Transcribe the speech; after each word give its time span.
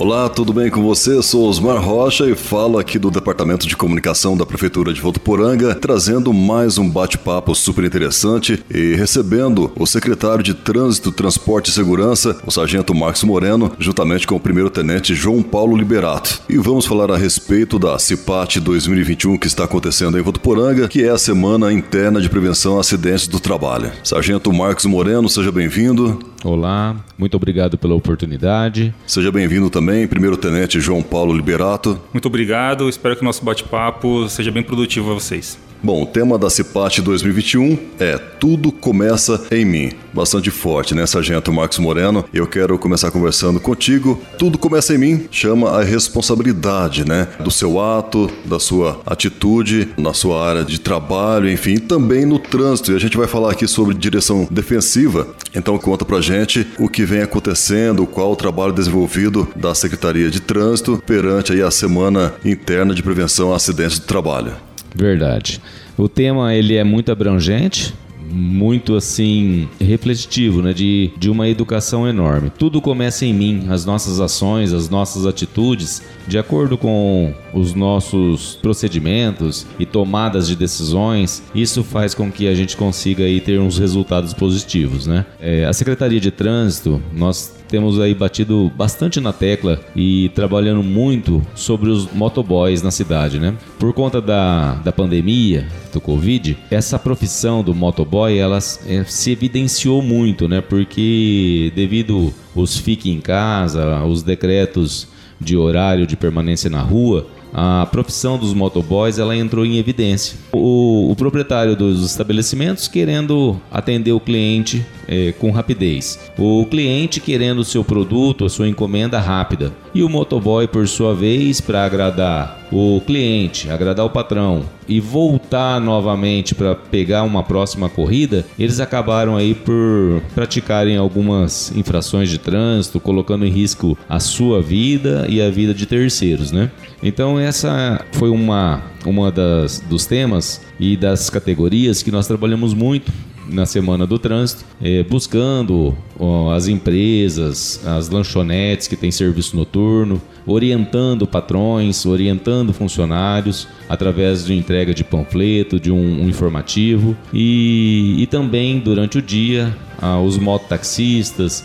Olá, 0.00 0.30
tudo 0.30 0.54
bem 0.54 0.70
com 0.70 0.82
você? 0.82 1.22
Sou 1.22 1.46
Osmar 1.46 1.78
Rocha 1.78 2.24
e 2.24 2.34
falo 2.34 2.78
aqui 2.78 2.98
do 2.98 3.10
Departamento 3.10 3.68
de 3.68 3.76
Comunicação 3.76 4.34
da 4.34 4.46
Prefeitura 4.46 4.94
de 4.94 5.00
Votuporanga, 5.00 5.74
trazendo 5.74 6.32
mais 6.32 6.78
um 6.78 6.88
bate-papo 6.88 7.54
super 7.54 7.84
interessante 7.84 8.64
e 8.70 8.94
recebendo 8.94 9.70
o 9.76 9.86
secretário 9.86 10.42
de 10.42 10.54
Trânsito, 10.54 11.12
Transporte 11.12 11.68
e 11.68 11.74
Segurança, 11.74 12.40
o 12.46 12.50
Sargento 12.50 12.94
Marcos 12.94 13.24
Moreno, 13.24 13.72
juntamente 13.78 14.26
com 14.26 14.36
o 14.36 14.40
primeiro-tenente 14.40 15.14
João 15.14 15.42
Paulo 15.42 15.76
Liberato. 15.76 16.40
E 16.48 16.56
vamos 16.56 16.86
falar 16.86 17.10
a 17.10 17.18
respeito 17.18 17.78
da 17.78 17.98
CIPAT 17.98 18.58
2021 18.58 19.36
que 19.36 19.48
está 19.48 19.64
acontecendo 19.64 20.18
em 20.18 20.22
Votuporanga, 20.22 20.88
que 20.88 21.04
é 21.04 21.10
a 21.10 21.18
Semana 21.18 21.70
Interna 21.70 22.22
de 22.22 22.30
Prevenção 22.30 22.78
a 22.78 22.80
Acidentes 22.80 23.28
do 23.28 23.38
Trabalho. 23.38 23.92
Sargento 24.02 24.50
Marcos 24.50 24.86
Moreno, 24.86 25.28
seja 25.28 25.52
bem-vindo. 25.52 26.18
Olá, 26.42 26.96
muito 27.18 27.36
obrigado 27.36 27.76
pela 27.76 27.94
oportunidade. 27.94 28.94
Seja 29.06 29.30
bem-vindo 29.30 29.68
também, 29.68 29.89
primeiro-tenente 30.06 30.80
João 30.80 31.02
Paulo 31.02 31.32
Liberato. 31.32 32.00
Muito 32.12 32.26
obrigado, 32.26 32.88
espero 32.88 33.16
que 33.16 33.22
o 33.22 33.24
nosso 33.24 33.44
bate-papo 33.44 34.28
seja 34.28 34.50
bem 34.50 34.62
produtivo 34.62 35.10
a 35.10 35.14
vocês. 35.14 35.58
Bom, 35.82 36.02
o 36.02 36.06
tema 36.06 36.38
da 36.38 36.50
CIPAT 36.50 37.00
2021 37.00 37.78
é 37.98 38.18
Tudo 38.18 38.70
Começa 38.70 39.46
em 39.50 39.64
Mim. 39.64 39.92
Bastante 40.12 40.50
forte, 40.50 40.94
né, 40.94 41.06
Sargento 41.06 41.50
Marcos 41.50 41.78
Moreno? 41.78 42.22
Eu 42.34 42.46
quero 42.46 42.78
começar 42.78 43.10
conversando 43.10 43.58
contigo. 43.58 44.20
Tudo 44.38 44.58
começa 44.58 44.94
em 44.94 44.98
mim, 44.98 45.28
chama 45.30 45.70
a 45.70 45.82
responsabilidade, 45.82 47.08
né? 47.08 47.28
Do 47.38 47.50
seu 47.50 47.80
ato, 47.80 48.30
da 48.44 48.58
sua 48.58 49.00
atitude, 49.06 49.88
na 49.96 50.12
sua 50.12 50.46
área 50.46 50.64
de 50.64 50.78
trabalho, 50.78 51.50
enfim, 51.50 51.78
também 51.78 52.26
no 52.26 52.38
trânsito. 52.38 52.92
E 52.92 52.96
a 52.96 52.98
gente 52.98 53.16
vai 53.16 53.26
falar 53.26 53.52
aqui 53.52 53.66
sobre 53.66 53.94
direção 53.94 54.46
defensiva. 54.50 55.28
Então 55.54 55.78
conta 55.78 56.04
pra 56.04 56.20
gente 56.20 56.66
o 56.78 56.88
que 56.88 57.04
vem 57.04 57.22
acontecendo, 57.22 58.06
qual 58.06 58.32
o 58.32 58.36
trabalho 58.36 58.72
desenvolvido 58.72 59.48
da 59.56 59.74
Secretaria 59.74 60.28
de 60.28 60.40
Trânsito 60.40 61.02
perante 61.06 61.52
aí 61.52 61.62
a 61.62 61.70
Semana 61.70 62.34
Interna 62.44 62.94
de 62.94 63.02
Prevenção 63.02 63.52
a 63.52 63.56
Acidentes 63.56 63.98
do 63.98 64.06
Trabalho. 64.06 64.69
Verdade. 64.94 65.60
O 65.96 66.08
tema 66.08 66.54
ele 66.54 66.76
é 66.76 66.84
muito 66.84 67.12
abrangente, 67.12 67.94
muito 68.32 68.94
assim 68.94 69.68
refletivo, 69.80 70.62
né, 70.62 70.72
de, 70.72 71.10
de 71.18 71.28
uma 71.28 71.48
educação 71.48 72.08
enorme. 72.08 72.50
Tudo 72.50 72.80
começa 72.80 73.26
em 73.26 73.34
mim, 73.34 73.66
as 73.68 73.84
nossas 73.84 74.20
ações, 74.20 74.72
as 74.72 74.88
nossas 74.88 75.26
atitudes, 75.26 76.02
de 76.26 76.38
acordo 76.38 76.78
com 76.78 77.34
os 77.52 77.74
nossos 77.74 78.58
procedimentos 78.62 79.66
e 79.78 79.86
tomadas 79.86 80.46
de 80.46 80.54
decisões. 80.56 81.42
Isso 81.54 81.82
faz 81.82 82.14
com 82.14 82.30
que 82.30 82.46
a 82.46 82.54
gente 82.54 82.76
consiga 82.76 83.24
aí 83.24 83.40
ter 83.40 83.58
uns 83.58 83.78
resultados 83.78 84.32
positivos, 84.32 85.06
né? 85.06 85.26
É, 85.40 85.64
a 85.64 85.72
Secretaria 85.72 86.20
de 86.20 86.30
Trânsito, 86.30 87.02
nós 87.12 87.59
temos 87.70 88.00
aí 88.00 88.14
batido 88.14 88.70
bastante 88.76 89.20
na 89.20 89.32
tecla 89.32 89.80
e 89.94 90.30
trabalhando 90.34 90.82
muito 90.82 91.40
sobre 91.54 91.88
os 91.88 92.10
motoboys 92.12 92.82
na 92.82 92.90
cidade, 92.90 93.38
né? 93.38 93.54
Por 93.78 93.92
conta 93.92 94.20
da, 94.20 94.74
da 94.74 94.92
pandemia, 94.92 95.66
do 95.92 96.00
Covid, 96.00 96.58
essa 96.70 96.98
profissão 96.98 97.62
do 97.62 97.74
motoboy, 97.74 98.36
ela 98.36 98.58
é, 98.58 99.04
se 99.04 99.30
evidenciou 99.30 100.02
muito, 100.02 100.48
né? 100.48 100.60
Porque 100.60 101.72
devido 101.74 102.32
os 102.54 102.76
fique 102.76 103.10
em 103.10 103.20
casa, 103.20 104.04
os 104.04 104.22
decretos 104.22 105.06
de 105.40 105.56
horário 105.56 106.06
de 106.06 106.16
permanência 106.16 106.68
na 106.68 106.82
rua, 106.82 107.26
a 107.52 107.86
profissão 107.90 108.38
dos 108.38 108.54
motoboys 108.54 109.18
ela 109.18 109.36
entrou 109.36 109.64
em 109.66 109.78
evidência. 109.78 110.38
O, 110.52 111.10
o 111.10 111.16
proprietário 111.16 111.74
dos 111.74 112.04
estabelecimentos 112.04 112.86
querendo 112.86 113.60
atender 113.70 114.12
o 114.12 114.20
cliente 114.20 114.84
é, 115.10 115.32
com 115.32 115.50
rapidez, 115.50 116.30
o 116.38 116.64
cliente 116.66 117.20
querendo 117.20 117.58
o 117.58 117.64
seu 117.64 117.82
produto, 117.82 118.44
a 118.44 118.48
sua 118.48 118.68
encomenda 118.68 119.18
rápida, 119.18 119.72
e 119.92 120.04
o 120.04 120.08
motoboy, 120.08 120.68
por 120.68 120.86
sua 120.86 121.12
vez, 121.12 121.60
para 121.60 121.84
agradar 121.84 122.60
o 122.70 123.02
cliente, 123.04 123.68
agradar 123.68 124.06
o 124.06 124.10
patrão 124.10 124.62
e 124.88 125.00
voltar 125.00 125.80
novamente 125.80 126.54
para 126.54 126.76
pegar 126.76 127.24
uma 127.24 127.42
próxima 127.42 127.88
corrida, 127.88 128.46
eles 128.56 128.78
acabaram 128.78 129.36
aí 129.36 129.52
por 129.52 130.22
praticarem 130.32 130.96
algumas 130.96 131.74
infrações 131.76 132.30
de 132.30 132.38
trânsito, 132.38 133.00
colocando 133.00 133.44
em 133.44 133.50
risco 133.50 133.98
a 134.08 134.20
sua 134.20 134.62
vida 134.62 135.26
e 135.28 135.42
a 135.42 135.50
vida 135.50 135.74
de 135.74 135.86
terceiros, 135.86 136.52
né? 136.52 136.70
Então 137.02 137.38
essa 137.38 138.04
foi 138.12 138.30
uma 138.30 138.82
uma 139.06 139.30
das 139.30 139.80
dos 139.80 140.04
temas 140.04 140.60
e 140.78 140.96
das 140.96 141.30
categorias 141.30 142.02
que 142.02 142.10
nós 142.10 142.26
trabalhamos 142.26 142.74
muito 142.74 143.10
na 143.50 143.66
Semana 143.66 144.06
do 144.06 144.18
Trânsito, 144.18 144.64
é, 144.80 145.02
buscando 145.02 145.96
ó, 146.18 146.52
as 146.52 146.68
empresas, 146.68 147.80
as 147.86 148.08
lanchonetes 148.08 148.88
que 148.88 148.96
têm 148.96 149.10
serviço 149.10 149.56
noturno, 149.56 150.20
orientando 150.46 151.26
patrões, 151.26 152.06
orientando 152.06 152.72
funcionários 152.72 153.66
através 153.88 154.44
de 154.44 154.54
entrega 154.54 154.94
de 154.94 155.04
panfleto, 155.04 155.78
de 155.78 155.90
um, 155.90 156.22
um 156.22 156.28
informativo 156.28 157.16
e, 157.32 158.16
e, 158.18 158.26
também 158.26 158.78
durante 158.78 159.18
o 159.18 159.22
dia 159.22 159.76
ah, 160.00 160.20
os 160.20 160.38
mototaxistas, 160.38 161.64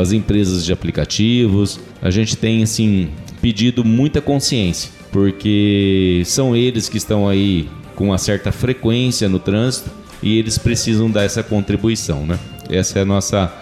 as 0.00 0.12
empresas 0.12 0.64
de 0.64 0.72
aplicativos. 0.72 1.80
A 2.02 2.10
gente 2.10 2.36
tem 2.36 2.62
assim 2.62 3.08
pedido 3.40 3.84
muita 3.84 4.20
consciência 4.20 4.96
porque 5.10 6.22
são 6.26 6.54
eles 6.54 6.88
que 6.88 6.98
estão 6.98 7.26
aí 7.26 7.68
com 7.94 8.06
uma 8.06 8.18
certa 8.18 8.52
frequência 8.52 9.28
no 9.28 9.38
trânsito 9.38 9.90
e 10.22 10.38
eles 10.38 10.58
precisam 10.58 11.10
dar 11.10 11.24
essa 11.24 11.42
contribuição, 11.42 12.26
né? 12.26 12.38
Essa 12.68 12.98
é 12.98 13.02
a 13.02 13.04
nossa 13.04 13.52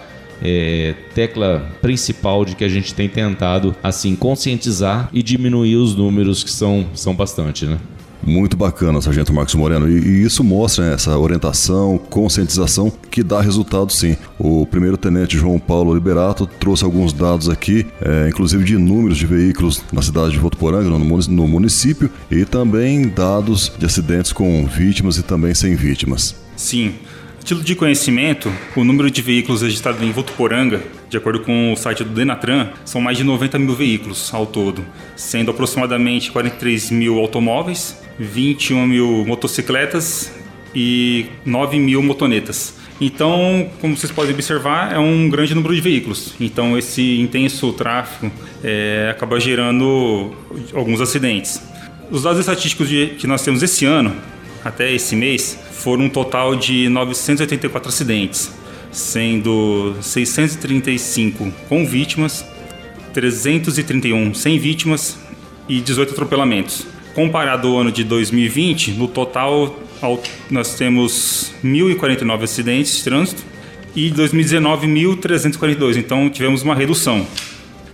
é, 0.42 0.94
tecla 1.14 1.66
principal 1.80 2.44
de 2.44 2.54
que 2.54 2.64
a 2.64 2.68
gente 2.68 2.94
tem 2.94 3.08
tentado 3.08 3.74
assim 3.82 4.14
conscientizar 4.16 5.08
e 5.12 5.22
diminuir 5.22 5.76
os 5.76 5.94
números 5.94 6.42
que 6.42 6.50
são, 6.50 6.86
são 6.94 7.14
bastante, 7.14 7.66
né? 7.66 7.78
Muito 8.26 8.56
bacana, 8.56 9.02
Sargento 9.02 9.34
Marcos 9.34 9.54
Moreno. 9.54 9.88
E, 9.88 9.98
e 9.98 10.22
isso 10.22 10.42
mostra 10.42 10.86
né, 10.86 10.94
essa 10.94 11.18
orientação, 11.18 11.98
conscientização 11.98 12.90
que 13.10 13.22
dá 13.22 13.40
resultado 13.40 13.92
sim. 13.92 14.16
O 14.38 14.64
primeiro-tenente 14.64 15.36
João 15.36 15.58
Paulo 15.58 15.94
Liberato 15.94 16.46
trouxe 16.46 16.84
alguns 16.84 17.12
dados 17.12 17.50
aqui, 17.50 17.86
é, 18.00 18.28
inclusive 18.28 18.64
de 18.64 18.78
números 18.78 19.18
de 19.18 19.26
veículos 19.26 19.82
na 19.92 20.00
cidade 20.00 20.32
de 20.32 20.38
Votuporanga, 20.38 20.88
no, 20.88 20.98
no 20.98 21.48
município, 21.48 22.10
e 22.30 22.46
também 22.46 23.08
dados 23.08 23.70
de 23.78 23.84
acidentes 23.84 24.32
com 24.32 24.66
vítimas 24.66 25.18
e 25.18 25.22
também 25.22 25.54
sem 25.54 25.74
vítimas. 25.76 26.43
Sim. 26.56 26.94
Título 27.44 27.62
de 27.62 27.74
conhecimento, 27.74 28.50
o 28.74 28.82
número 28.84 29.10
de 29.10 29.20
veículos 29.20 29.60
registrados 29.60 30.00
em 30.00 30.10
Votuporanga, 30.10 30.82
de 31.10 31.16
acordo 31.18 31.40
com 31.40 31.74
o 31.74 31.76
site 31.76 32.02
do 32.02 32.08
Denatran, 32.08 32.70
são 32.86 33.02
mais 33.02 33.18
de 33.18 33.24
90 33.24 33.58
mil 33.58 33.74
veículos 33.74 34.32
ao 34.32 34.46
todo, 34.46 34.82
sendo 35.14 35.50
aproximadamente 35.50 36.30
43 36.32 36.90
mil 36.90 37.18
automóveis, 37.18 38.00
21 38.18 38.86
mil 38.86 39.26
motocicletas 39.26 40.32
e 40.74 41.26
9 41.44 41.78
mil 41.78 42.02
motonetas. 42.02 42.76
Então, 42.98 43.68
como 43.80 43.94
vocês 43.94 44.10
podem 44.10 44.32
observar, 44.32 44.94
é 44.94 44.98
um 44.98 45.28
grande 45.28 45.54
número 45.54 45.74
de 45.74 45.82
veículos. 45.82 46.34
Então, 46.40 46.78
esse 46.78 47.20
intenso 47.20 47.72
tráfego 47.74 48.32
é, 48.62 49.08
acaba 49.10 49.38
gerando 49.38 50.34
alguns 50.72 51.00
acidentes. 51.00 51.60
Os 52.10 52.22
dados 52.22 52.40
estatísticos 52.40 52.88
de, 52.88 53.08
que 53.18 53.26
nós 53.26 53.42
temos 53.42 53.62
esse 53.62 53.84
ano, 53.84 54.16
até 54.64 54.92
esse 54.92 55.14
mês, 55.14 55.58
foram 55.72 56.04
um 56.04 56.08
total 56.08 56.56
de 56.56 56.88
984 56.88 57.88
acidentes, 57.88 58.50
sendo 58.90 59.94
635 60.00 61.52
com 61.68 61.84
vítimas, 61.84 62.44
331 63.12 64.32
sem 64.34 64.58
vítimas 64.58 65.18
e 65.68 65.80
18 65.80 66.12
atropelamentos. 66.12 66.86
Comparado 67.14 67.68
ao 67.68 67.78
ano 67.78 67.92
de 67.92 68.02
2020, 68.02 68.92
no 68.92 69.06
total 69.06 69.78
nós 70.50 70.74
temos 70.74 71.52
1.049 71.64 72.42
acidentes 72.42 72.96
de 72.96 73.04
trânsito 73.04 73.42
e 73.94 74.10
2019 74.10 74.86
1.342, 74.86 75.96
então 75.96 76.28
tivemos 76.28 76.62
uma 76.62 76.74
redução. 76.74 77.26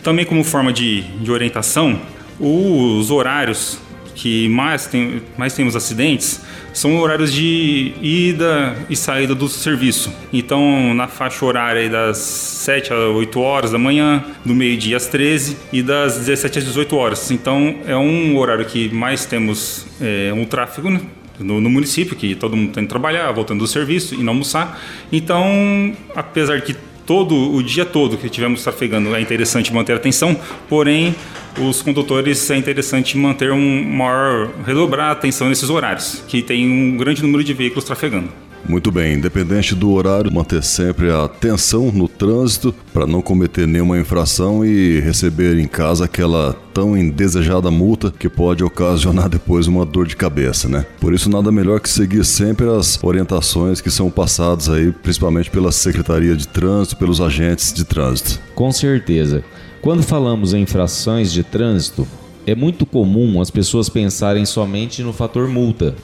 Também 0.02 0.24
como 0.24 0.42
forma 0.42 0.72
de, 0.72 1.02
de 1.02 1.30
orientação, 1.30 2.00
os 2.38 3.10
horários 3.10 3.78
que 4.14 4.48
mais, 4.48 4.86
tem, 4.86 5.22
mais 5.36 5.54
temos 5.54 5.74
acidentes 5.76 6.40
são 6.72 6.98
horários 6.98 7.32
de 7.32 7.92
ida 8.00 8.76
e 8.88 8.96
saída 8.96 9.34
do 9.34 9.48
serviço. 9.48 10.12
Então, 10.32 10.94
na 10.94 11.08
faixa 11.08 11.44
horária 11.44 11.88
das 11.88 12.18
7 12.18 12.92
às 12.92 12.98
8 12.98 13.40
horas 13.40 13.72
da 13.72 13.78
manhã, 13.78 14.24
do 14.44 14.54
meio-dia 14.54 14.96
às 14.96 15.06
13 15.06 15.56
e 15.72 15.82
das 15.82 16.18
17 16.18 16.58
às 16.58 16.64
18 16.64 16.96
horas. 16.96 17.30
Então, 17.30 17.76
é 17.86 17.96
um 17.96 18.36
horário 18.36 18.64
que 18.64 18.88
mais 18.90 19.24
temos 19.24 19.86
é, 20.00 20.32
um 20.32 20.44
tráfego, 20.44 20.90
né? 20.90 21.00
No, 21.38 21.58
no, 21.58 21.70
município, 21.70 22.14
que 22.14 22.34
todo 22.34 22.54
mundo 22.54 22.72
tem 22.72 22.84
que 22.84 22.90
trabalhar, 22.90 23.32
voltando 23.32 23.60
do 23.60 23.66
serviço 23.66 24.14
e 24.14 24.18
não 24.18 24.34
almoçar. 24.34 24.78
Então, 25.10 25.94
apesar 26.14 26.60
que 26.60 26.76
todo 27.06 27.54
o 27.54 27.62
dia 27.62 27.86
todo 27.86 28.18
que 28.18 28.26
estivermos 28.26 28.62
trafegando 28.62 29.16
é 29.16 29.20
interessante 29.20 29.72
manter 29.72 29.94
a 29.94 29.96
atenção, 29.96 30.38
porém 30.68 31.14
os 31.58 31.82
condutores 31.82 32.50
é 32.50 32.56
interessante 32.56 33.16
manter 33.16 33.52
um 33.52 33.84
maior 33.84 34.50
redobrar 34.64 35.08
a 35.08 35.12
atenção 35.12 35.48
nesses 35.48 35.70
horários, 35.70 36.22
que 36.28 36.42
tem 36.42 36.66
um 36.66 36.96
grande 36.96 37.22
número 37.22 37.42
de 37.42 37.52
veículos 37.52 37.84
trafegando. 37.84 38.28
Muito 38.68 38.92
bem, 38.92 39.14
independente 39.14 39.74
do 39.74 39.90
horário, 39.90 40.32
manter 40.32 40.62
sempre 40.62 41.10
a 41.10 41.24
atenção 41.24 41.90
no 41.90 42.06
trânsito 42.06 42.74
para 42.92 43.06
não 43.06 43.22
cometer 43.22 43.66
nenhuma 43.66 43.98
infração 43.98 44.64
e 44.64 45.00
receber 45.00 45.58
em 45.58 45.66
casa 45.66 46.04
aquela 46.04 46.54
tão 46.72 46.96
indesejada 46.96 47.70
multa 47.70 48.12
que 48.16 48.28
pode 48.28 48.62
ocasionar 48.62 49.26
depois 49.30 49.66
uma 49.66 49.84
dor 49.84 50.06
de 50.06 50.14
cabeça, 50.14 50.68
né? 50.68 50.86
Por 51.00 51.14
isso 51.14 51.30
nada 51.30 51.50
melhor 51.50 51.80
que 51.80 51.88
seguir 51.88 52.24
sempre 52.24 52.68
as 52.68 53.02
orientações 53.02 53.80
que 53.80 53.90
são 53.90 54.10
passadas 54.10 54.68
aí, 54.68 54.92
principalmente 54.92 55.50
pela 55.50 55.72
Secretaria 55.72 56.36
de 56.36 56.46
Trânsito, 56.46 56.96
pelos 56.96 57.20
agentes 57.20 57.72
de 57.72 57.84
trânsito. 57.84 58.40
Com 58.54 58.70
certeza. 58.70 59.42
Quando 59.82 60.02
falamos 60.02 60.52
em 60.52 60.60
infrações 60.60 61.32
de 61.32 61.42
trânsito, 61.42 62.06
é 62.46 62.54
muito 62.54 62.84
comum 62.84 63.40
as 63.40 63.50
pessoas 63.50 63.88
pensarem 63.88 64.44
somente 64.44 65.02
no 65.02 65.10
fator 65.10 65.48
multa, 65.48 65.94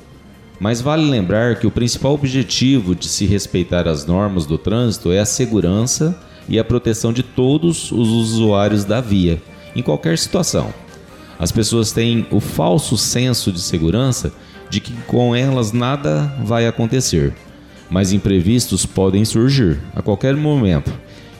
mas 0.58 0.80
vale 0.80 1.04
lembrar 1.04 1.56
que 1.56 1.66
o 1.66 1.70
principal 1.70 2.14
objetivo 2.14 2.94
de 2.94 3.06
se 3.06 3.26
respeitar 3.26 3.86
as 3.86 4.06
normas 4.06 4.46
do 4.46 4.56
trânsito 4.56 5.12
é 5.12 5.18
a 5.18 5.26
segurança 5.26 6.18
e 6.48 6.58
a 6.58 6.64
proteção 6.64 7.12
de 7.12 7.22
todos 7.22 7.92
os 7.92 8.08
usuários 8.08 8.82
da 8.86 9.02
via, 9.02 9.42
em 9.74 9.82
qualquer 9.82 10.16
situação. 10.16 10.72
As 11.38 11.52
pessoas 11.52 11.92
têm 11.92 12.26
o 12.30 12.40
falso 12.40 12.96
senso 12.96 13.52
de 13.52 13.60
segurança 13.60 14.32
de 14.70 14.80
que 14.80 14.94
com 15.02 15.36
elas 15.36 15.72
nada 15.72 16.34
vai 16.42 16.66
acontecer, 16.66 17.34
mas 17.90 18.10
imprevistos 18.10 18.86
podem 18.86 19.22
surgir 19.26 19.78
a 19.94 20.00
qualquer 20.00 20.34
momento 20.34 20.90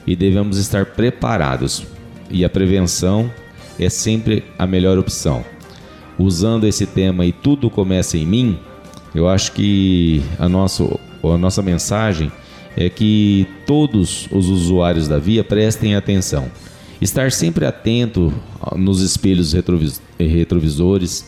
e 0.06 0.14
devemos 0.14 0.58
estar 0.58 0.84
preparados. 0.84 1.95
E 2.30 2.44
a 2.44 2.50
prevenção 2.50 3.30
é 3.78 3.88
sempre 3.88 4.44
a 4.58 4.66
melhor 4.66 4.98
opção. 4.98 5.44
Usando 6.18 6.66
esse 6.66 6.86
tema 6.86 7.26
e 7.26 7.32
tudo 7.32 7.68
começa 7.68 8.16
em 8.16 8.26
mim, 8.26 8.58
eu 9.14 9.28
acho 9.28 9.52
que 9.52 10.22
a, 10.38 10.48
nosso, 10.48 10.98
a 11.22 11.38
nossa 11.38 11.62
mensagem 11.62 12.30
é 12.76 12.88
que 12.90 13.46
todos 13.66 14.28
os 14.30 14.48
usuários 14.48 15.08
da 15.08 15.18
via 15.18 15.42
prestem 15.42 15.94
atenção. 15.94 16.50
Estar 17.00 17.30
sempre 17.32 17.66
atento 17.66 18.32
nos 18.74 19.00
espelhos 19.00 19.52
retrovis 19.52 20.00
retrovisores, 20.18 21.26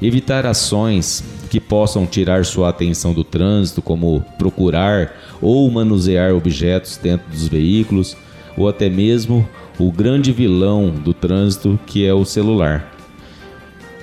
evitar 0.00 0.44
ações 0.44 1.24
que 1.50 1.58
possam 1.58 2.06
tirar 2.06 2.44
sua 2.44 2.68
atenção 2.68 3.14
do 3.14 3.24
trânsito, 3.24 3.80
como 3.80 4.22
procurar 4.38 5.14
ou 5.40 5.70
manusear 5.70 6.34
objetos 6.34 6.98
dentro 6.98 7.30
dos 7.30 7.48
veículos, 7.48 8.16
ou 8.56 8.68
até 8.68 8.88
mesmo 8.88 9.48
o 9.78 9.92
grande 9.92 10.32
vilão 10.32 10.90
do 10.90 11.12
trânsito, 11.12 11.78
que 11.86 12.06
é 12.06 12.12
o 12.12 12.24
celular. 12.24 12.92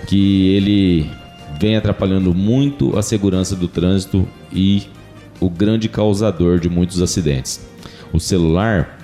Que 0.08 0.50
ele 0.56 1.10
vem 1.60 1.76
atrapalhando 1.76 2.34
muito 2.34 2.98
a 2.98 3.02
segurança 3.02 3.56
do 3.56 3.68
trânsito 3.68 4.28
e 4.52 4.84
o 5.40 5.50
grande 5.50 5.90
causador 5.90 6.60
de 6.60 6.70
muitos 6.70 7.02
acidentes. 7.02 7.66
O 8.12 8.20
celular, 8.20 9.00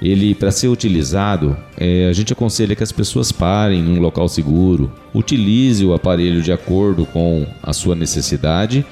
ele 0.00 0.34
para 0.34 0.50
ser 0.50 0.68
utilizado, 0.68 1.56
é, 1.76 2.08
a 2.08 2.12
gente 2.12 2.32
aconselha 2.32 2.74
que 2.74 2.82
as 2.82 2.92
pessoas 2.92 3.30
parem 3.30 3.80
em 3.80 3.96
um 3.96 4.00
local 4.00 4.28
seguro, 4.28 4.92
utilize 5.14 5.84
o 5.84 5.94
aparelho 5.94 6.42
de 6.42 6.52
acordo 6.52 7.06
com 7.06 7.46
a 7.62 7.72
sua 7.72 7.94
necessidade 7.94 8.84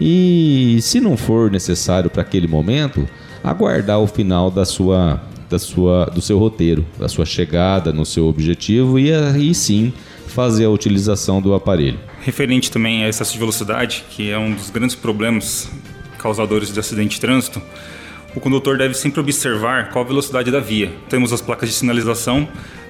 e, 0.00 0.78
se 0.80 1.00
não 1.00 1.16
for 1.16 1.50
necessário 1.50 2.10
para 2.10 2.22
aquele 2.22 2.46
momento, 2.46 3.06
aguardar 3.42 4.00
o 4.00 4.06
final 4.06 4.50
da 4.50 4.64
sua, 4.64 5.20
da 5.54 5.58
sua, 5.58 6.06
do 6.06 6.20
seu 6.20 6.36
roteiro, 6.36 6.84
da 6.98 7.08
sua 7.08 7.24
chegada 7.24 7.92
no 7.92 8.04
seu 8.04 8.26
objetivo 8.26 8.98
e 8.98 9.12
aí 9.12 9.54
sim 9.54 9.92
fazer 10.26 10.64
a 10.64 10.70
utilização 10.70 11.40
do 11.40 11.54
aparelho. 11.54 11.98
Referente 12.22 12.70
também 12.70 13.04
a 13.04 13.08
excesso 13.08 13.32
de 13.32 13.38
velocidade, 13.38 14.04
que 14.10 14.30
é 14.30 14.38
um 14.38 14.52
dos 14.52 14.70
grandes 14.70 14.96
problemas 14.96 15.70
causadores 16.18 16.72
de 16.72 16.80
acidente 16.80 17.14
de 17.14 17.20
trânsito, 17.20 17.62
o 18.34 18.40
condutor 18.40 18.76
deve 18.76 18.94
sempre 18.94 19.20
observar 19.20 19.90
qual 19.90 20.04
a 20.04 20.08
velocidade 20.08 20.50
da 20.50 20.58
via. 20.58 20.90
Temos 21.08 21.32
as 21.32 21.40
placas 21.40 21.68
de 21.68 21.74
sinalização 21.76 22.48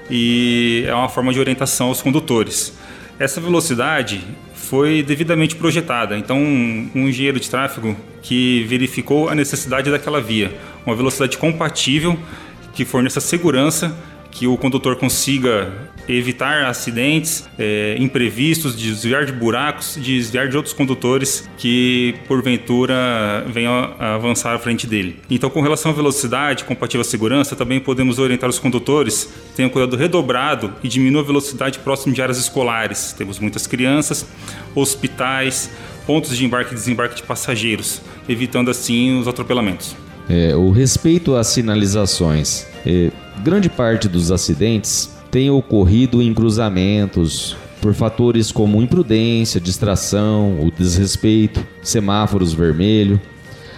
e 0.09 0.83
é 0.87 0.95
uma 0.95 1.09
forma 1.09 1.31
de 1.31 1.39
orientação 1.39 1.89
aos 1.89 2.01
condutores. 2.01 2.73
Essa 3.19 3.39
velocidade 3.39 4.21
foi 4.55 5.03
devidamente 5.03 5.55
projetada, 5.55 6.17
então 6.17 6.39
um 6.39 7.07
engenheiro 7.07 7.39
de 7.39 7.47
tráfego 7.47 7.95
que 8.23 8.63
verificou 8.63 9.29
a 9.29 9.35
necessidade 9.35 9.91
daquela 9.91 10.19
via, 10.19 10.51
uma 10.83 10.95
velocidade 10.95 11.37
compatível 11.37 12.17
que 12.75 12.85
forneça 12.85 13.19
segurança 13.19 13.95
que 14.35 14.47
o 14.47 14.57
condutor 14.57 14.97
consiga 14.97 15.71
evitar 16.09 16.65
acidentes, 16.65 17.47
é, 17.57 17.95
imprevistos, 17.97 18.75
desviar 18.75 19.25
de 19.25 19.31
buracos, 19.31 19.97
desviar 19.99 20.49
de 20.49 20.57
outros 20.57 20.73
condutores 20.73 21.49
que 21.57 22.15
porventura 22.27 22.93
venham 23.47 23.95
avançar 23.97 24.53
à 24.53 24.59
frente 24.59 24.85
dele. 24.85 25.21
Então, 25.31 25.49
com 25.49 25.61
relação 25.61 25.91
à 25.91 25.95
velocidade 25.95 26.65
compatível 26.65 27.01
à 27.01 27.05
segurança, 27.05 27.55
também 27.55 27.79
podemos 27.79 28.19
orientar 28.19 28.49
os 28.49 28.59
condutores 28.59 29.29
tenham 29.55 29.69
cuidado 29.69 29.95
redobrado 29.95 30.73
e 30.83 30.89
diminuam 30.89 31.23
a 31.23 31.25
velocidade 31.25 31.79
próximo 31.79 32.13
de 32.13 32.21
áreas 32.21 32.37
escolares. 32.37 33.13
Temos 33.17 33.39
muitas 33.39 33.65
crianças, 33.65 34.27
hospitais, 34.75 35.71
pontos 36.05 36.35
de 36.37 36.45
embarque 36.45 36.73
e 36.73 36.75
desembarque 36.75 37.15
de 37.15 37.23
passageiros, 37.23 38.01
evitando 38.27 38.69
assim 38.69 39.17
os 39.17 39.29
atropelamentos. 39.29 39.95
É, 40.29 40.55
o 40.55 40.71
respeito 40.71 41.35
às 41.35 41.47
sinalizações. 41.47 42.67
É, 42.85 43.11
grande 43.43 43.69
parte 43.69 44.07
dos 44.07 44.31
acidentes 44.31 45.09
tem 45.29 45.49
ocorrido 45.49 46.21
em 46.21 46.33
cruzamentos 46.33 47.55
por 47.81 47.93
fatores 47.93 48.51
como 48.51 48.81
imprudência, 48.81 49.61
distração, 49.61 50.59
o 50.61 50.71
desrespeito, 50.71 51.65
semáforos 51.83 52.53
vermelho. 52.53 53.21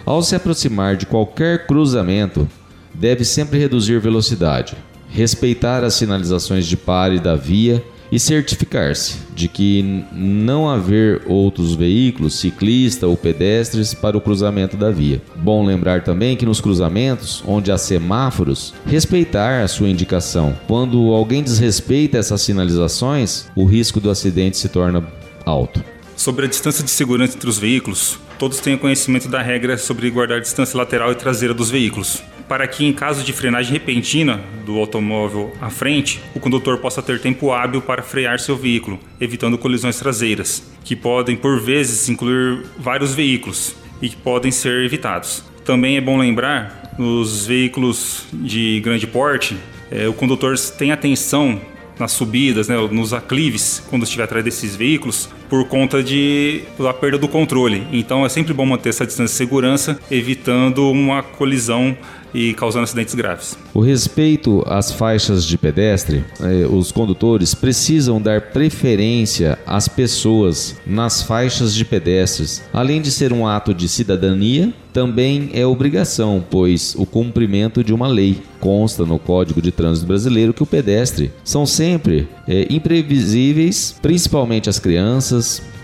Ao 0.06 0.22
se 0.22 0.36
aproximar 0.36 0.96
de 0.96 1.06
qualquer 1.06 1.68
cruzamento, 1.68 2.48
deve 2.94 3.26
sempre 3.26 3.60
reduzir 3.60 4.00
velocidade, 4.00 4.78
respeitar 5.10 5.84
as 5.84 5.96
sinalizações 5.96 6.66
de 6.66 6.78
pare 6.78 7.20
da 7.20 7.36
via 7.36 7.84
e 8.12 8.20
certificar-se 8.20 9.18
de 9.34 9.48
que 9.48 10.06
não 10.12 10.70
haver 10.70 11.22
outros 11.26 11.76
veículos, 11.76 12.40
ciclistas 12.40 13.08
ou 13.08 13.18
pedestres 13.18 13.94
para 13.94 14.18
o 14.18 14.22
cruzamento 14.22 14.78
da 14.78 14.90
via. 14.90 15.22
Bom 15.36 15.66
lembrar 15.66 16.04
também 16.04 16.36
que 16.36 16.46
nos 16.46 16.62
cruzamentos, 16.62 17.44
onde 17.46 17.72
há 17.72 17.78
semáforos, 17.78 18.74
respeitar 18.86 19.64
a 19.64 19.68
sua 19.68 19.90
indicação. 19.90 20.58
Quando 20.68 21.14
alguém 21.14 21.44
desrespeita 21.44 22.18
essas 22.18 22.42
sinalizações, 22.42 23.48
o 23.56 23.66
risco 23.66 24.00
do 24.00 24.10
acidente 24.10 24.58
se 24.58 24.70
torna 24.70 25.06
alto. 25.46 25.84
Sobre 26.16 26.46
a 26.46 26.50
distância 26.50 26.84
de 26.84 26.90
segurança 26.90 27.36
entre 27.36 27.50
os 27.50 27.60
veículos, 27.60 28.18
todos 28.40 28.60
têm 28.60 28.78
conhecimento 28.78 29.28
da 29.30 29.42
regra 29.42 29.78
sobre 29.78 30.10
guardar 30.10 30.38
a 30.38 30.42
distância 30.42 30.78
lateral 30.78 31.12
e 31.12 31.16
traseira 31.16 31.54
dos 31.54 31.70
veículos 31.70 32.24
para 32.48 32.68
que, 32.68 32.86
em 32.86 32.94
caso 32.94 33.24
de 33.24 33.34
frenagem 33.34 33.74
repentina 33.74 34.42
do 34.66 34.78
automóvel 34.78 35.54
à 35.62 35.70
frente, 35.70 36.22
o 36.34 36.40
condutor 36.40 36.78
possa 36.78 37.02
ter 37.02 37.20
tempo 37.20 37.52
hábil 37.52 37.82
para 37.82 38.02
frear 38.02 38.40
seu 38.40 38.56
veículo, 38.56 39.00
evitando 39.20 39.58
colisões 39.58 39.98
traseiras, 40.00 40.64
que 40.84 40.96
podem, 40.96 41.36
por 41.36 41.60
vezes, 41.60 42.10
incluir 42.10 42.66
vários 42.78 43.14
veículos 43.14 43.76
e 44.02 44.10
que 44.10 44.16
podem 44.16 44.52
ser 44.52 44.84
evitados. 44.86 45.44
Também 45.66 45.98
é 45.98 46.02
bom 46.02 46.18
lembrar, 46.18 46.96
nos 46.98 47.46
veículos 47.46 48.26
de 48.34 48.80
grande 48.80 49.06
porte, 49.06 49.58
é, 49.92 50.08
o 50.08 50.14
condutor 50.14 50.58
tem 50.78 50.92
atenção 50.92 51.62
nas 52.00 52.12
subidas, 52.12 52.68
né, 52.68 52.76
nos 52.92 53.14
aclives, 53.14 53.84
quando 53.90 54.04
estiver 54.04 54.24
atrás 54.24 54.44
desses 54.44 54.76
veículos, 54.76 55.30
por 55.50 55.66
conta 55.66 56.04
de 56.04 56.62
da 56.78 56.94
perda 56.94 57.18
do 57.18 57.28
controle. 57.28 57.88
Então 57.92 58.26
é 58.26 58.30
sempre 58.30 58.54
bom 58.54 58.66
manter 58.66 58.90
essa 58.90 59.06
distância 59.06 59.34
de 59.34 59.38
segurança, 59.38 60.00
evitando 60.10 60.90
uma 60.90 61.24
colisão 61.24 61.96
e 62.34 62.54
causando 62.54 62.84
acidentes 62.84 63.16
graves. 63.16 63.58
O 63.74 63.82
respeito 63.82 64.64
às 64.68 64.92
faixas 64.92 65.46
de 65.46 65.58
pedestre, 65.58 66.24
eh, 66.40 66.68
os 66.70 66.92
condutores 66.92 67.56
precisam 67.56 68.22
dar 68.22 68.52
preferência 68.52 69.58
às 69.66 69.88
pessoas 69.88 70.76
nas 70.86 71.24
faixas 71.24 71.74
de 71.74 71.86
pedestres, 71.86 72.64
além 72.74 73.02
de 73.02 73.12
ser 73.12 73.32
um 73.32 73.48
ato 73.48 73.74
de 73.74 73.88
cidadania, 73.88 74.74
também 74.98 75.52
é 75.54 75.64
obrigação, 75.64 76.44
pois 76.50 76.96
o 76.98 77.06
cumprimento 77.06 77.84
de 77.84 77.94
uma 77.94 78.08
lei 78.08 78.42
consta 78.60 79.06
no 79.06 79.20
Código 79.20 79.62
de 79.62 79.72
Trânsito 79.72 80.08
Brasileiro 80.08 80.56
que 80.56 80.64
o 80.64 80.66
pedestre 80.66 81.32
são 81.44 81.68
sempre 81.68 82.28
é, 82.48 82.66
imprevisíveis, 82.68 83.96
principalmente 84.02 84.70
as 84.70 84.80
crianças, 84.80 85.37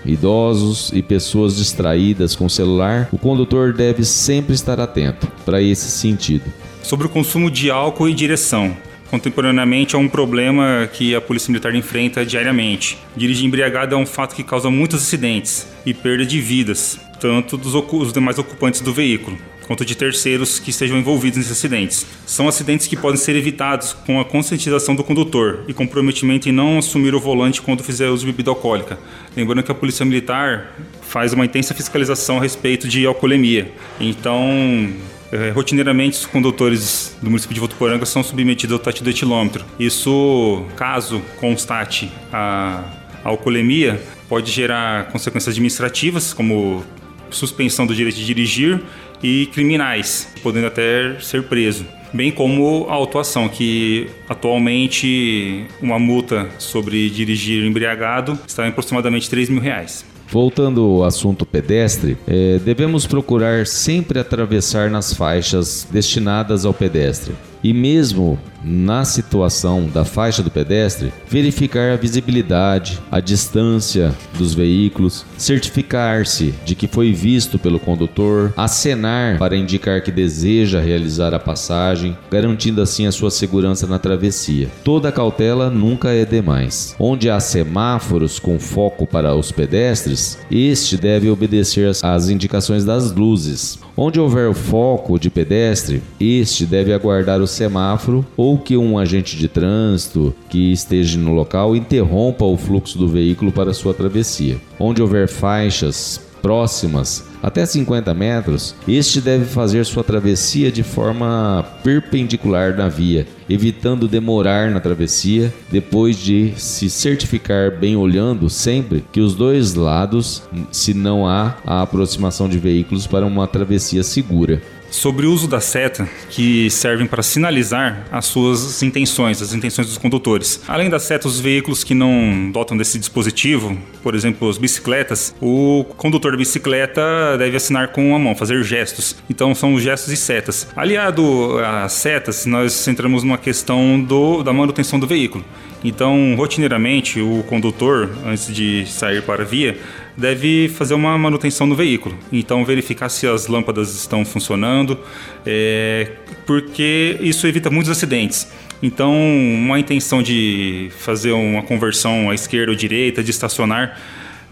idosos 0.06 0.92
e 0.94 1.02
pessoas 1.02 1.56
distraídas 1.56 2.36
com 2.36 2.46
o 2.46 2.50
celular, 2.50 3.10
o 3.12 3.18
condutor 3.18 3.74
deve 3.74 4.04
sempre 4.04 4.54
estar 4.54 4.80
atento 4.80 5.28
para 5.46 5.62
esse 5.62 5.90
sentido. 5.90 6.52
Sobre 6.82 7.08
o 7.08 7.10
consumo 7.10 7.50
de 7.50 7.72
álcool 7.72 8.10
e 8.10 8.14
direção. 8.14 8.76
Contemporaneamente 9.10 9.96
é 9.96 9.98
um 9.98 10.10
problema 10.10 10.90
que 10.92 11.14
a 11.14 11.22
Polícia 11.22 11.52
Militar 11.52 11.76
enfrenta 11.76 12.26
diariamente. 12.26 12.98
Dirigir 13.16 13.46
embriagado 13.46 13.94
é 13.94 13.98
um 13.98 14.08
fato 14.08 14.36
que 14.36 14.44
causa 14.44 14.72
muitos 14.72 15.04
acidentes 15.04 15.68
e 15.86 15.94
perda 15.94 16.26
de 16.26 16.42
vidas, 16.42 17.00
tanto 17.20 17.56
dos 17.56 18.12
demais 18.12 18.40
ocupantes 18.40 18.82
do 18.82 18.92
veículo. 18.92 19.38
Quanto 19.68 19.86
de 19.86 19.96
terceiros 19.96 20.60
que 20.60 20.70
estejam 20.70 20.98
envolvidos 20.98 21.38
nesses 21.38 21.52
acidentes. 21.52 22.06
São 22.26 22.48
acidentes 22.48 22.88
que 22.88 22.96
podem 22.96 23.18
ser 23.18 23.36
evitados 23.36 23.94
com 23.94 24.20
a 24.20 24.26
conscientização 24.26 24.96
do 24.96 25.04
condutor 25.04 25.64
e 25.68 25.74
comprometimento 25.74 26.50
em 26.50 26.52
não 26.52 26.78
assumir 26.78 27.16
o 27.16 27.20
volante 27.20 27.62
quando 27.62 27.84
fizer 27.84 28.10
uso 28.10 28.26
de 28.26 28.32
bebida 28.32 28.52
alcoólica. 28.52 29.00
Lembrando 29.36 29.64
que 29.64 29.72
a 29.72 29.76
Polícia 29.76 30.06
Militar 30.06 30.76
faz 31.02 31.34
uma 31.34 31.46
intensa 31.46 31.74
fiscalização 31.74 32.38
a 32.38 32.42
respeito 32.42 32.88
de 32.88 33.06
alcoolemia. 33.06 33.72
Então, 34.00 34.90
é, 35.32 35.50
rotineiramente, 35.50 36.18
os 36.20 36.26
condutores 36.26 37.18
do 37.22 37.30
município 37.30 37.56
de 37.56 37.60
Votuporanga 37.60 38.06
são 38.06 38.24
submetidos 38.24 38.74
ao 38.74 38.80
teste 38.80 39.04
do 39.04 39.10
etilômetro. 39.10 39.66
Isso, 39.80 40.64
caso 40.76 41.22
constate 41.40 42.12
a 42.32 42.84
alcoolemia, 43.24 44.00
pode 44.30 44.52
gerar 44.52 45.06
consequências 45.06 45.54
administrativas, 45.54 46.34
como 46.34 46.84
suspensão 47.32 47.86
do 47.88 47.96
direito 47.96 48.16
de 48.16 48.26
dirigir 48.26 48.80
e 49.24 49.48
criminais, 49.48 50.28
podendo 50.44 50.68
até 50.68 51.18
ser 51.20 51.44
preso. 51.44 51.86
Bem 52.14 52.32
como 52.32 52.86
a 52.90 52.94
autuação, 52.94 53.50
que 53.50 54.08
atualmente 54.30 55.66
uma 55.82 55.98
multa 55.98 56.48
sobre 56.60 57.10
dirigir 57.10 57.66
embriagado 57.66 58.38
está 58.46 58.68
em 58.68 58.70
aproximadamente 58.70 59.28
3 59.30 59.50
mil 59.50 59.62
reais. 59.62 60.06
Voltando 60.28 60.82
ao 60.82 61.04
assunto 61.04 61.46
pedestre, 61.46 62.18
é, 62.28 62.60
devemos 62.60 63.08
procurar 63.08 63.66
sempre 63.66 64.20
atravessar 64.20 64.90
nas 64.90 65.14
faixas 65.14 65.88
destinadas 65.92 66.66
ao 66.66 66.74
pedestre 66.74 67.34
e 67.64 67.74
mesmo 67.74 68.38
na 68.64 69.04
situação 69.04 69.90
da 69.94 70.06
faixa 70.06 70.42
do 70.42 70.50
pedestre, 70.50 71.12
verificar 71.28 71.92
a 71.92 71.98
visibilidade, 71.98 73.00
a 73.12 73.20
distância 73.20 74.14
dos 74.38 74.54
veículos, 74.54 75.26
certificar-se 75.38 76.54
de 76.66 76.76
que 76.76 76.88
foi 76.88 77.12
visto 77.12 77.60
pelo 77.60 77.80
condutor, 77.80 78.54
acenar 78.56 79.38
para 79.38 79.58
indicar 79.58 80.02
que 80.02 80.12
deseja 80.12 80.80
realizar 80.80 81.34
a 81.34 81.40
passagem, 81.40 82.18
garantindo 82.32 82.82
assim 82.82 83.06
a 83.06 83.12
sua 83.12 83.30
segurança 83.30 83.86
na 83.86 84.00
travessia. 84.00 84.70
Toda 84.84 85.12
cautela 85.12 85.70
nunca 85.70 86.10
é 86.12 86.24
demais. 86.24 86.96
Onde 86.98 87.30
há 87.30 87.40
semáforos 87.40 88.40
com 88.40 88.58
foco 88.60 89.06
para 89.06 89.36
os 89.36 89.52
pedestres, 89.52 90.38
este 90.50 90.96
deve 90.98 91.30
obedecer 91.30 91.92
às 92.02 92.30
indicações 92.30 92.86
das 92.86 93.12
luzes. 93.12 93.80
Onde 93.96 94.20
houver 94.20 94.54
foco 94.54 95.20
de 95.20 95.30
pedestre, 95.30 96.02
este 96.20 96.66
deve 96.66 96.94
aguardar 96.94 97.42
o 97.42 97.48
semáforo 97.54 98.26
ou 98.36 98.58
que 98.58 98.76
um 98.76 98.98
agente 98.98 99.38
de 99.38 99.48
trânsito 99.48 100.34
que 100.50 100.72
esteja 100.72 101.18
no 101.18 101.34
local 101.34 101.76
interrompa 101.76 102.46
o 102.46 102.58
fluxo 102.58 102.98
do 102.98 103.08
veículo 103.08 103.52
para 103.52 103.74
sua 103.74 103.94
travessia. 103.94 104.58
Onde 104.80 105.02
houver 105.02 105.28
faixas 105.28 106.20
próximas 106.44 107.26
até 107.42 107.66
50 107.66 108.14
metros, 108.14 108.76
este 108.88 109.20
deve 109.20 109.46
fazer 109.46 109.86
sua 109.86 110.04
travessia 110.04 110.72
de 110.72 110.84
forma 110.84 111.66
perpendicular 111.84 112.76
na 112.76 112.88
via, 112.88 113.26
evitando 113.50 114.08
demorar 114.08 114.70
na 114.70 114.80
travessia, 114.80 115.54
depois 115.70 116.18
de 116.18 116.54
se 116.58 116.90
certificar 116.90 117.72
bem 117.72 117.96
olhando 117.98 118.50
sempre 118.50 119.04
que 119.12 119.20
os 119.20 119.36
dois 119.36 119.74
lados, 119.74 120.44
se 120.72 120.94
não 120.94 121.28
há 121.28 121.58
a 121.66 121.82
aproximação 121.82 122.48
de 122.48 122.58
veículos 122.58 123.08
para 123.08 123.26
uma 123.26 123.48
travessia 123.48 124.04
segura 124.04 124.62
sobre 124.94 125.26
o 125.26 125.32
uso 125.32 125.48
da 125.48 125.60
seta, 125.60 126.08
que 126.30 126.70
servem 126.70 127.08
para 127.08 127.24
sinalizar 127.24 128.06
as 128.12 128.26
suas 128.26 128.82
intenções, 128.84 129.42
as 129.42 129.54
intenções 129.54 129.88
dos 129.88 129.98
condutores. 129.98 130.62
Além 130.68 130.90
da 130.90 131.00
seta, 131.00 131.28
os 131.28 131.40
veículos 131.40 131.84
que 131.84 131.96
não 131.96 132.52
dotam 132.52 132.78
desse 132.78 133.00
dispositivo, 133.00 133.76
por 134.04 134.14
exemplo, 134.14 134.48
as 134.48 134.58
bicicletas, 134.58 135.36
o 135.42 135.84
condutor 135.98 136.32
da 136.32 136.38
bicicleta 136.38 137.02
deve 137.38 137.58
assinar 137.58 137.88
com 137.90 138.16
a 138.16 138.20
mão, 138.20 138.36
fazer 138.36 138.64
gestos. 138.64 139.16
Então 139.30 139.56
são 139.56 139.80
gestos 139.80 140.14
e 140.14 140.18
setas. 140.18 140.68
Aliado 140.76 141.58
às 141.60 141.94
setas, 141.94 142.46
nós 142.46 142.88
entramos 142.88 143.24
numa 143.24 143.38
questão 143.38 144.00
do, 144.00 144.44
da 144.44 144.54
manutenção 144.54 145.00
do 145.00 145.08
veículo. 145.08 145.44
Então, 145.84 146.36
rotineiramente, 146.38 147.20
o 147.20 147.44
condutor, 147.44 148.10
antes 148.26 148.54
de 148.54 148.86
sair 148.86 149.22
para 149.22 149.42
a 149.42 149.46
via, 149.46 149.78
deve 150.16 150.70
fazer 150.70 150.94
uma 150.94 151.18
manutenção 151.18 151.66
no 151.66 151.76
veículo. 151.76 152.18
Então, 152.32 152.64
verificar 152.64 153.10
se 153.10 153.28
as 153.28 153.48
lâmpadas 153.48 153.96
estão 153.96 154.24
funcionando, 154.24 155.00
é, 155.46 156.12
porque 156.46 157.18
isso 157.22 157.48
evita 157.48 157.70
muitos 157.70 157.92
acidentes. 157.92 158.52
Então, 158.82 159.14
uma 159.14 159.80
intenção 159.80 160.22
de 160.22 160.90
fazer 161.00 161.32
uma 161.32 161.64
conversão 161.64 162.30
à 162.30 162.36
esquerda 162.36 162.72
ou 162.72 162.76
direita, 162.78 163.24
de 163.24 163.32
estacionar, 163.32 163.98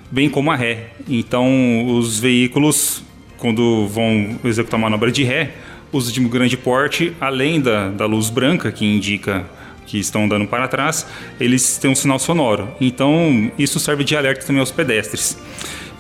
bem 0.10 0.30
como 0.30 0.52
a 0.52 0.56
ré. 0.56 0.92
Então, 1.08 1.86
os 1.98 2.20
veículos, 2.20 3.04
quando 3.38 3.88
vão 3.88 4.40
executar 4.44 4.80
manobra 4.80 5.12
de 5.12 5.24
ré, 5.24 5.52
os 5.92 6.12
de 6.12 6.22
grande 6.22 6.56
porte, 6.56 7.14
além 7.20 7.60
da, 7.60 7.90
da 7.90 8.06
luz 8.06 8.30
branca 8.30 8.72
que 8.72 8.86
indica 8.86 9.46
que 9.92 10.00
estão 10.00 10.24
andando 10.24 10.48
para 10.48 10.70
trás, 10.70 11.06
eles 11.38 11.78
têm 11.78 11.92
um 11.92 11.96
sinal 11.96 12.18
sonoro. 12.18 12.74
Então, 12.80 13.52
isso 13.60 13.78
serve 13.78 14.06
de 14.06 14.16
alerta 14.16 14.46
também 14.46 14.62
aos 14.62 14.72
pedestres. 14.72 15.38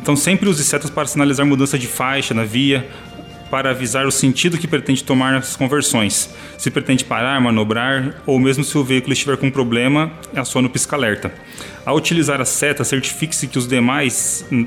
Então, 0.01 0.15
sempre 0.15 0.47
use 0.47 0.63
setas 0.63 0.89
para 0.89 1.05
sinalizar 1.05 1.45
mudança 1.45 1.77
de 1.77 1.87
faixa 1.87 2.33
na 2.33 2.45
via, 2.45 2.87
para 3.49 3.71
avisar 3.71 4.07
o 4.07 4.11
sentido 4.11 4.57
que 4.57 4.65
pretende 4.65 5.03
tomar 5.03 5.33
nas 5.33 5.57
conversões. 5.57 6.33
Se 6.57 6.71
pretende 6.71 7.03
parar, 7.03 7.41
manobrar 7.41 8.21
ou 8.25 8.39
mesmo 8.39 8.63
se 8.63 8.77
o 8.77 8.83
veículo 8.83 9.11
estiver 9.11 9.35
com 9.35 9.51
problema, 9.51 10.09
acione 10.33 10.67
o 10.67 10.69
pisca-alerta. 10.69 11.33
Ao 11.85 11.97
utilizar 11.97 12.39
a 12.39 12.45
seta, 12.45 12.85
certifique-se 12.85 13.45
que 13.45 13.57
os 13.57 13.67
demais 13.67 14.45
hum, 14.49 14.65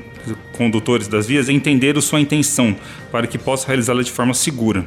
condutores 0.55 1.07
das 1.07 1.25
vias 1.25 1.49
entenderam 1.49 1.99
sua 1.99 2.21
intenção 2.21 2.75
para 3.11 3.25
que 3.25 3.39
possa 3.39 3.65
realizá-la 3.65 4.03
de 4.03 4.11
forma 4.11 4.35
segura. 4.35 4.85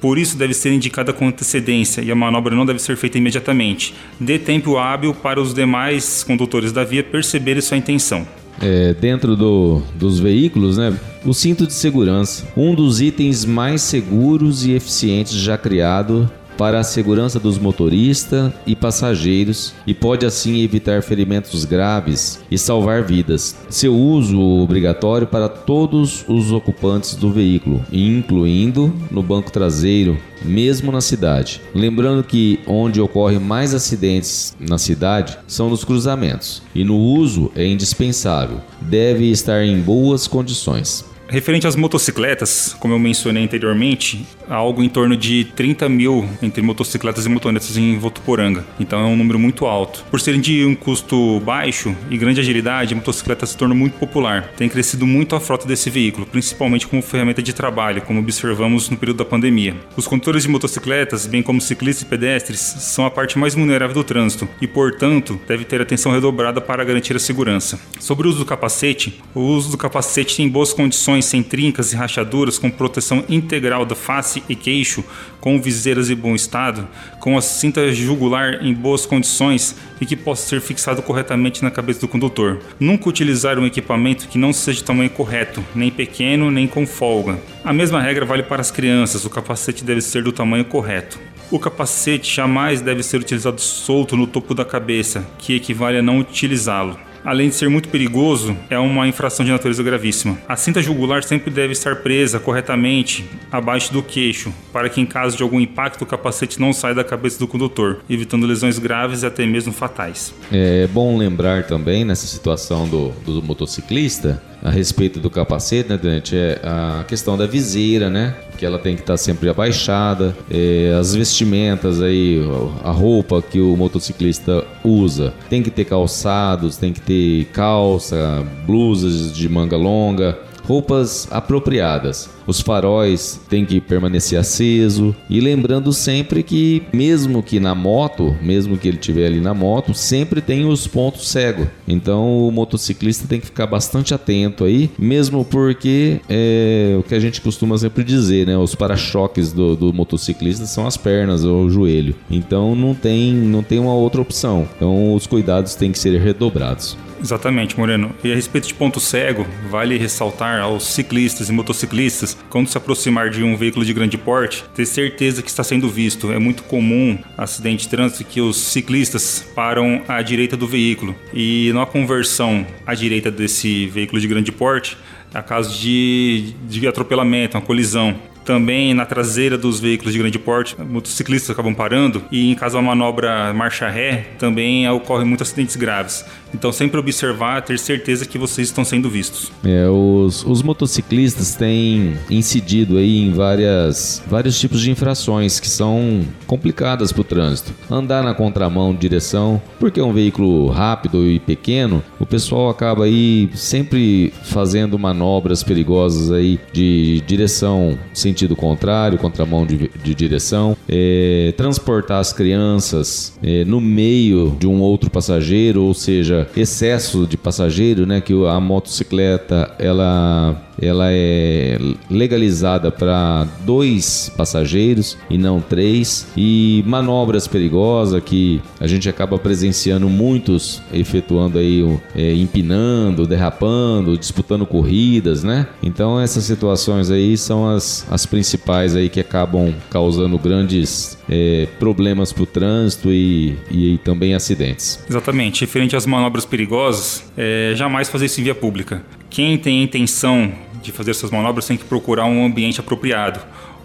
Por 0.00 0.18
isso, 0.18 0.36
deve 0.36 0.54
ser 0.54 0.72
indicada 0.72 1.12
com 1.12 1.28
antecedência 1.28 2.00
e 2.00 2.10
a 2.10 2.14
manobra 2.14 2.54
não 2.54 2.64
deve 2.64 2.78
ser 2.78 2.96
feita 2.96 3.18
imediatamente. 3.18 3.94
Dê 4.18 4.38
tempo 4.38 4.78
hábil 4.78 5.14
para 5.14 5.40
os 5.40 5.52
demais 5.52 6.24
condutores 6.24 6.72
da 6.72 6.84
via 6.84 7.02
perceberem 7.02 7.60
sua 7.60 7.76
intenção. 7.76 8.26
É, 8.60 8.92
dentro 8.94 9.36
do, 9.36 9.82
dos 9.94 10.18
veículos, 10.18 10.76
né? 10.76 10.94
O 11.24 11.32
cinto 11.32 11.66
de 11.66 11.72
segurança, 11.72 12.46
um 12.56 12.74
dos 12.74 13.00
itens 13.00 13.44
mais 13.44 13.80
seguros 13.82 14.64
e 14.66 14.72
eficientes 14.72 15.32
já 15.32 15.56
criado 15.56 16.30
para 16.60 16.80
a 16.80 16.84
segurança 16.84 17.40
dos 17.40 17.58
motoristas 17.58 18.52
e 18.66 18.76
passageiros 18.76 19.72
e 19.86 19.94
pode 19.94 20.26
assim 20.26 20.60
evitar 20.60 21.02
ferimentos 21.02 21.64
graves 21.64 22.38
e 22.50 22.58
salvar 22.58 23.02
vidas. 23.02 23.56
Seu 23.70 23.96
uso 23.96 24.38
obrigatório 24.38 25.26
para 25.26 25.48
todos 25.48 26.22
os 26.28 26.52
ocupantes 26.52 27.14
do 27.14 27.32
veículo, 27.32 27.82
incluindo 27.90 28.92
no 29.10 29.22
banco 29.22 29.50
traseiro, 29.50 30.18
mesmo 30.44 30.92
na 30.92 31.00
cidade. 31.00 31.62
Lembrando 31.74 32.22
que 32.22 32.60
onde 32.66 33.00
ocorre 33.00 33.38
mais 33.38 33.72
acidentes 33.72 34.54
na 34.60 34.76
cidade 34.76 35.38
são 35.46 35.70
nos 35.70 35.82
cruzamentos 35.82 36.62
e 36.74 36.84
no 36.84 36.98
uso 36.98 37.50
é 37.56 37.66
indispensável. 37.66 38.60
Deve 38.82 39.30
estar 39.30 39.64
em 39.64 39.80
boas 39.80 40.26
condições. 40.26 41.08
Referente 41.30 41.64
às 41.64 41.76
motocicletas, 41.76 42.74
como 42.80 42.92
eu 42.92 42.98
mencionei 42.98 43.44
anteriormente, 43.44 44.26
há 44.48 44.56
algo 44.56 44.82
em 44.82 44.88
torno 44.88 45.16
de 45.16 45.44
30 45.44 45.88
mil 45.88 46.28
entre 46.42 46.60
motocicletas 46.60 47.24
e 47.24 47.28
motonetas 47.28 47.76
em 47.76 47.96
Votuporanga. 47.96 48.66
Então 48.80 48.98
é 48.98 49.04
um 49.04 49.14
número 49.14 49.38
muito 49.38 49.64
alto. 49.64 50.04
Por 50.10 50.20
serem 50.20 50.40
de 50.40 50.64
um 50.64 50.74
custo 50.74 51.38
baixo 51.38 51.94
e 52.10 52.18
grande 52.18 52.40
agilidade, 52.40 52.94
a 52.94 52.96
motocicleta 52.96 53.46
se 53.46 53.56
torna 53.56 53.76
muito 53.76 53.96
popular. 53.96 54.50
Tem 54.56 54.68
crescido 54.68 55.06
muito 55.06 55.36
a 55.36 55.40
frota 55.40 55.68
desse 55.68 55.88
veículo, 55.88 56.26
principalmente 56.26 56.88
como 56.88 57.00
ferramenta 57.00 57.40
de 57.40 57.52
trabalho, 57.52 58.02
como 58.02 58.18
observamos 58.18 58.90
no 58.90 58.96
período 58.96 59.18
da 59.18 59.24
pandemia. 59.24 59.76
Os 59.96 60.08
condutores 60.08 60.42
de 60.42 60.48
motocicletas, 60.48 61.26
bem 61.26 61.44
como 61.44 61.60
ciclistas 61.60 62.02
e 62.02 62.06
pedestres, 62.06 62.58
são 62.58 63.06
a 63.06 63.10
parte 63.10 63.38
mais 63.38 63.54
vulnerável 63.54 63.94
do 63.94 64.02
trânsito 64.02 64.48
e, 64.60 64.66
portanto, 64.66 65.40
deve 65.46 65.64
ter 65.64 65.80
atenção 65.80 66.10
redobrada 66.10 66.60
para 66.60 66.82
garantir 66.82 67.14
a 67.14 67.20
segurança. 67.20 67.78
Sobre 68.00 68.26
o 68.26 68.30
uso 68.30 68.40
do 68.40 68.44
capacete, 68.44 69.22
o 69.32 69.42
uso 69.42 69.70
do 69.70 69.78
capacete 69.78 70.36
tem 70.36 70.48
boas 70.48 70.72
condições 70.72 71.19
sem 71.20 71.42
trincas 71.42 71.92
e 71.92 71.96
rachaduras, 71.96 72.58
com 72.58 72.70
proteção 72.70 73.24
integral 73.28 73.84
da 73.84 73.94
face 73.94 74.42
e 74.48 74.54
queixo, 74.54 75.04
com 75.40 75.60
viseiras 75.60 76.10
em 76.10 76.16
bom 76.16 76.34
estado, 76.34 76.86
com 77.18 77.36
a 77.36 77.42
cinta 77.42 77.92
jugular 77.92 78.64
em 78.64 78.74
boas 78.74 79.06
condições 79.06 79.76
e 80.00 80.06
que 80.06 80.16
possa 80.16 80.48
ser 80.48 80.60
fixado 80.60 81.02
corretamente 81.02 81.62
na 81.62 81.70
cabeça 81.70 82.00
do 82.00 82.08
condutor. 82.08 82.60
Nunca 82.78 83.08
utilizar 83.08 83.58
um 83.58 83.66
equipamento 83.66 84.28
que 84.28 84.38
não 84.38 84.52
seja 84.52 84.78
de 84.78 84.84
tamanho 84.84 85.10
correto, 85.10 85.64
nem 85.74 85.90
pequeno 85.90 86.50
nem 86.50 86.66
com 86.66 86.86
folga. 86.86 87.38
A 87.64 87.72
mesma 87.72 88.00
regra 88.00 88.24
vale 88.24 88.42
para 88.42 88.60
as 88.60 88.70
crianças, 88.70 89.24
o 89.24 89.30
capacete 89.30 89.84
deve 89.84 90.00
ser 90.00 90.22
do 90.22 90.32
tamanho 90.32 90.64
correto. 90.64 91.18
O 91.50 91.58
capacete 91.58 92.32
jamais 92.32 92.80
deve 92.80 93.02
ser 93.02 93.18
utilizado 93.18 93.60
solto 93.60 94.16
no 94.16 94.26
topo 94.26 94.54
da 94.54 94.64
cabeça, 94.64 95.26
que 95.38 95.54
equivale 95.54 95.98
a 95.98 96.02
não 96.02 96.18
utilizá-lo 96.18 97.09
além 97.24 97.48
de 97.48 97.54
ser 97.54 97.68
muito 97.68 97.88
perigoso, 97.88 98.56
é 98.68 98.78
uma 98.78 99.06
infração 99.06 99.44
de 99.44 99.52
natureza 99.52 99.82
gravíssima. 99.82 100.38
A 100.48 100.56
cinta 100.56 100.82
jugular 100.82 101.22
sempre 101.22 101.50
deve 101.50 101.72
estar 101.72 101.96
presa 101.96 102.38
corretamente 102.38 103.24
abaixo 103.50 103.92
do 103.92 104.02
queixo, 104.02 104.52
para 104.72 104.88
que 104.88 105.00
em 105.00 105.06
caso 105.06 105.36
de 105.36 105.42
algum 105.42 105.60
impacto 105.60 106.02
o 106.02 106.06
capacete 106.06 106.60
não 106.60 106.72
saia 106.72 106.94
da 106.94 107.04
cabeça 107.04 107.38
do 107.38 107.46
condutor, 107.46 107.98
evitando 108.08 108.46
lesões 108.46 108.78
graves 108.78 109.22
e 109.22 109.26
até 109.26 109.46
mesmo 109.46 109.72
fatais. 109.72 110.34
É 110.52 110.86
bom 110.86 111.16
lembrar 111.16 111.64
também 111.64 112.04
nessa 112.04 112.26
situação 112.26 112.88
do, 112.88 113.10
do 113.24 113.42
motociclista 113.42 114.42
a 114.62 114.70
respeito 114.70 115.18
do 115.18 115.30
capacete, 115.30 115.88
né, 115.88 115.96
Dante, 115.96 116.36
é 116.36 116.60
a 116.62 117.04
questão 117.06 117.36
da 117.36 117.46
viseira, 117.46 118.10
né? 118.10 118.34
Que 118.58 118.66
ela 118.66 118.78
tem 118.78 118.94
que 118.94 119.02
estar 119.02 119.16
sempre 119.16 119.48
abaixada, 119.48 120.36
é, 120.50 120.94
as 120.98 121.14
vestimentas 121.14 122.02
aí, 122.02 122.40
a 122.84 122.90
roupa 122.90 123.40
que 123.40 123.60
o 123.60 123.76
motociclista 123.76 124.64
usa, 124.84 125.32
tem 125.48 125.62
que 125.62 125.70
ter 125.70 125.86
calçados, 125.86 126.76
tem 126.76 126.92
que 126.92 127.00
ter 127.00 127.46
calça, 127.46 128.44
blusas 128.66 129.34
de 129.34 129.48
manga 129.48 129.76
longa, 129.76 130.38
roupas 130.66 131.26
apropriadas. 131.30 132.28
Os 132.50 132.60
faróis 132.60 133.40
têm 133.48 133.64
que 133.64 133.80
permanecer 133.80 134.36
aceso 134.36 135.14
e 135.28 135.38
lembrando 135.40 135.92
sempre 135.92 136.42
que 136.42 136.82
mesmo 136.92 137.44
que 137.44 137.60
na 137.60 137.76
moto, 137.76 138.36
mesmo 138.42 138.76
que 138.76 138.88
ele 138.88 138.96
estiver 138.96 139.26
ali 139.26 139.40
na 139.40 139.54
moto, 139.54 139.94
sempre 139.94 140.40
tem 140.40 140.64
os 140.64 140.84
pontos 140.84 141.28
cegos. 141.28 141.68
Então 141.86 142.48
o 142.48 142.50
motociclista 142.50 143.28
tem 143.28 143.38
que 143.38 143.46
ficar 143.46 143.68
bastante 143.68 144.12
atento 144.12 144.64
aí, 144.64 144.90
mesmo 144.98 145.44
porque 145.44 146.20
é 146.28 146.96
o 146.98 147.04
que 147.04 147.14
a 147.14 147.20
gente 147.20 147.40
costuma 147.40 147.78
sempre 147.78 148.02
dizer, 148.02 148.48
né? 148.48 148.56
Os 148.56 148.74
para-choques 148.74 149.52
do, 149.52 149.76
do 149.76 149.92
motociclista 149.92 150.66
são 150.66 150.88
as 150.88 150.96
pernas 150.96 151.44
ou 151.44 151.66
o 151.66 151.70
joelho. 151.70 152.16
Então 152.28 152.74
não 152.74 152.96
tem 152.96 153.32
não 153.32 153.62
tem 153.62 153.78
uma 153.78 153.94
outra 153.94 154.20
opção. 154.20 154.68
Então 154.74 155.14
os 155.14 155.24
cuidados 155.24 155.76
têm 155.76 155.92
que 155.92 156.00
ser 156.00 156.20
redobrados. 156.20 156.96
Exatamente, 157.22 157.78
Moreno. 157.78 158.12
E 158.24 158.32
a 158.32 158.34
respeito 158.34 158.68
de 158.68 158.74
ponto 158.74 158.98
cego, 158.98 159.46
vale 159.70 159.98
ressaltar 159.98 160.60
aos 160.60 160.84
ciclistas 160.84 161.48
e 161.48 161.52
motociclistas, 161.52 162.36
quando 162.48 162.68
se 162.68 162.76
aproximar 162.76 163.30
de 163.30 163.42
um 163.42 163.56
veículo 163.56 163.84
de 163.84 163.92
grande 163.92 164.16
porte, 164.16 164.64
ter 164.74 164.86
certeza 164.86 165.42
que 165.42 165.50
está 165.50 165.62
sendo 165.62 165.88
visto. 165.88 166.32
É 166.32 166.38
muito 166.38 166.62
comum 166.64 167.18
acidente 167.36 167.84
de 167.84 167.88
trânsito 167.88 168.24
que 168.24 168.40
os 168.40 168.56
ciclistas 168.56 169.44
param 169.54 170.02
à 170.08 170.22
direita 170.22 170.56
do 170.56 170.66
veículo 170.66 171.14
e 171.34 171.72
na 171.74 171.86
conversão 171.86 172.66
à 172.86 172.94
direita 172.94 173.30
desse 173.30 173.86
veículo 173.86 174.20
de 174.20 174.28
grande 174.28 174.52
porte, 174.52 174.96
a 175.32 175.42
caso 175.42 175.78
de, 175.78 176.54
de 176.68 176.86
atropelamento, 176.86 177.56
uma 177.56 177.62
colisão. 177.62 178.29
Também 178.44 178.94
na 178.94 179.04
traseira 179.04 179.56
dos 179.56 179.80
veículos 179.80 180.12
de 180.12 180.18
grande 180.18 180.38
porte, 180.38 180.76
motociclistas 180.80 181.50
acabam 181.50 181.74
parando 181.74 182.22
e 182.30 182.50
em 182.50 182.54
caso 182.54 182.78
de 182.78 182.84
manobra 182.84 183.52
marcha 183.52 183.88
ré, 183.88 184.28
também 184.38 184.88
ocorrem 184.88 185.26
muitos 185.26 185.48
acidentes 185.48 185.76
graves. 185.76 186.24
Então 186.52 186.72
sempre 186.72 186.98
observar, 186.98 187.62
ter 187.62 187.78
certeza 187.78 188.26
que 188.26 188.38
vocês 188.38 188.68
estão 188.68 188.84
sendo 188.84 189.08
vistos. 189.08 189.52
É, 189.64 189.88
os, 189.88 190.44
os 190.44 190.62
motociclistas 190.62 191.54
têm 191.54 192.14
incidido 192.28 192.96
aí 192.96 193.18
em 193.18 193.32
várias, 193.32 194.22
vários 194.26 194.58
tipos 194.58 194.80
de 194.80 194.90
infrações 194.90 195.60
que 195.60 195.68
são 195.68 196.22
complicadas 196.46 197.12
para 197.12 197.20
o 197.20 197.24
trânsito. 197.24 197.72
Andar 197.90 198.22
na 198.22 198.34
contramão 198.34 198.92
de 198.92 199.00
direção, 199.00 199.62
porque 199.78 200.00
é 200.00 200.04
um 200.04 200.12
veículo 200.12 200.68
rápido 200.68 201.28
e 201.28 201.38
pequeno, 201.38 202.02
o 202.18 202.26
pessoal 202.26 202.68
acaba 202.68 203.04
aí 203.04 203.48
sempre 203.54 204.32
fazendo 204.44 204.98
manobras 204.98 205.62
perigosas 205.62 206.32
aí 206.32 206.58
de 206.72 207.22
direção 207.26 207.98
sentido 208.12 208.39
contrário, 208.56 209.18
contramão 209.18 209.66
de, 209.66 209.90
de 210.02 210.14
direção, 210.14 210.76
é, 210.88 211.52
transportar 211.56 212.20
as 212.20 212.32
crianças 212.32 213.38
é, 213.42 213.64
no 213.64 213.80
meio 213.80 214.56
de 214.58 214.66
um 214.66 214.80
outro 214.80 215.10
passageiro, 215.10 215.82
ou 215.82 215.94
seja, 215.94 216.48
excesso 216.56 217.26
de 217.26 217.36
passageiro, 217.36 218.06
né? 218.06 218.20
Que 218.20 218.32
a 218.46 218.60
motocicleta 218.60 219.74
ela 219.78 220.69
ela 220.80 221.06
é 221.10 221.78
legalizada 222.10 222.90
para 222.90 223.46
dois 223.64 224.30
passageiros 224.36 225.16
e 225.28 225.36
não 225.36 225.60
três 225.60 226.26
e 226.36 226.82
manobras 226.86 227.46
perigosas 227.46 228.22
que 228.22 228.60
a 228.78 228.86
gente 228.86 229.08
acaba 229.08 229.38
presenciando 229.38 230.08
muitos 230.08 230.82
efetuando 230.92 231.58
aí 231.58 231.84
é, 232.14 232.34
empinando, 232.34 233.26
derrapando, 233.26 234.16
disputando 234.16 234.66
corridas, 234.66 235.42
né? 235.42 235.66
Então 235.82 236.20
essas 236.20 236.44
situações 236.44 237.10
aí 237.10 237.36
são 237.36 237.68
as, 237.68 238.06
as 238.10 238.26
principais 238.26 238.96
aí 238.96 239.08
que 239.08 239.20
acabam 239.20 239.74
causando 239.90 240.38
grandes 240.38 241.18
é, 241.28 241.68
problemas 241.78 242.32
para 242.32 242.42
o 242.42 242.46
trânsito 242.46 243.10
e, 243.10 243.56
e, 243.70 243.94
e, 243.94 243.98
também 243.98 244.34
acidentes. 244.34 245.02
Exatamente. 245.08 245.60
Referente 245.62 245.94
às 245.94 246.06
manobras 246.06 246.44
perigosas, 246.44 247.30
é, 247.36 247.72
jamais 247.76 248.08
fazer 248.08 248.26
isso 248.26 248.40
em 248.40 248.44
via 248.44 248.54
pública. 248.54 249.02
Quem 249.28 249.56
tem 249.56 249.82
intenção 249.82 250.52
de 250.82 250.92
fazer 250.92 251.12
essas 251.12 251.30
manobras 251.30 251.66
tem 251.66 251.76
que 251.76 251.84
procurar 251.84 252.24
um 252.24 252.44
ambiente 252.44 252.80
apropriado, 252.80 253.40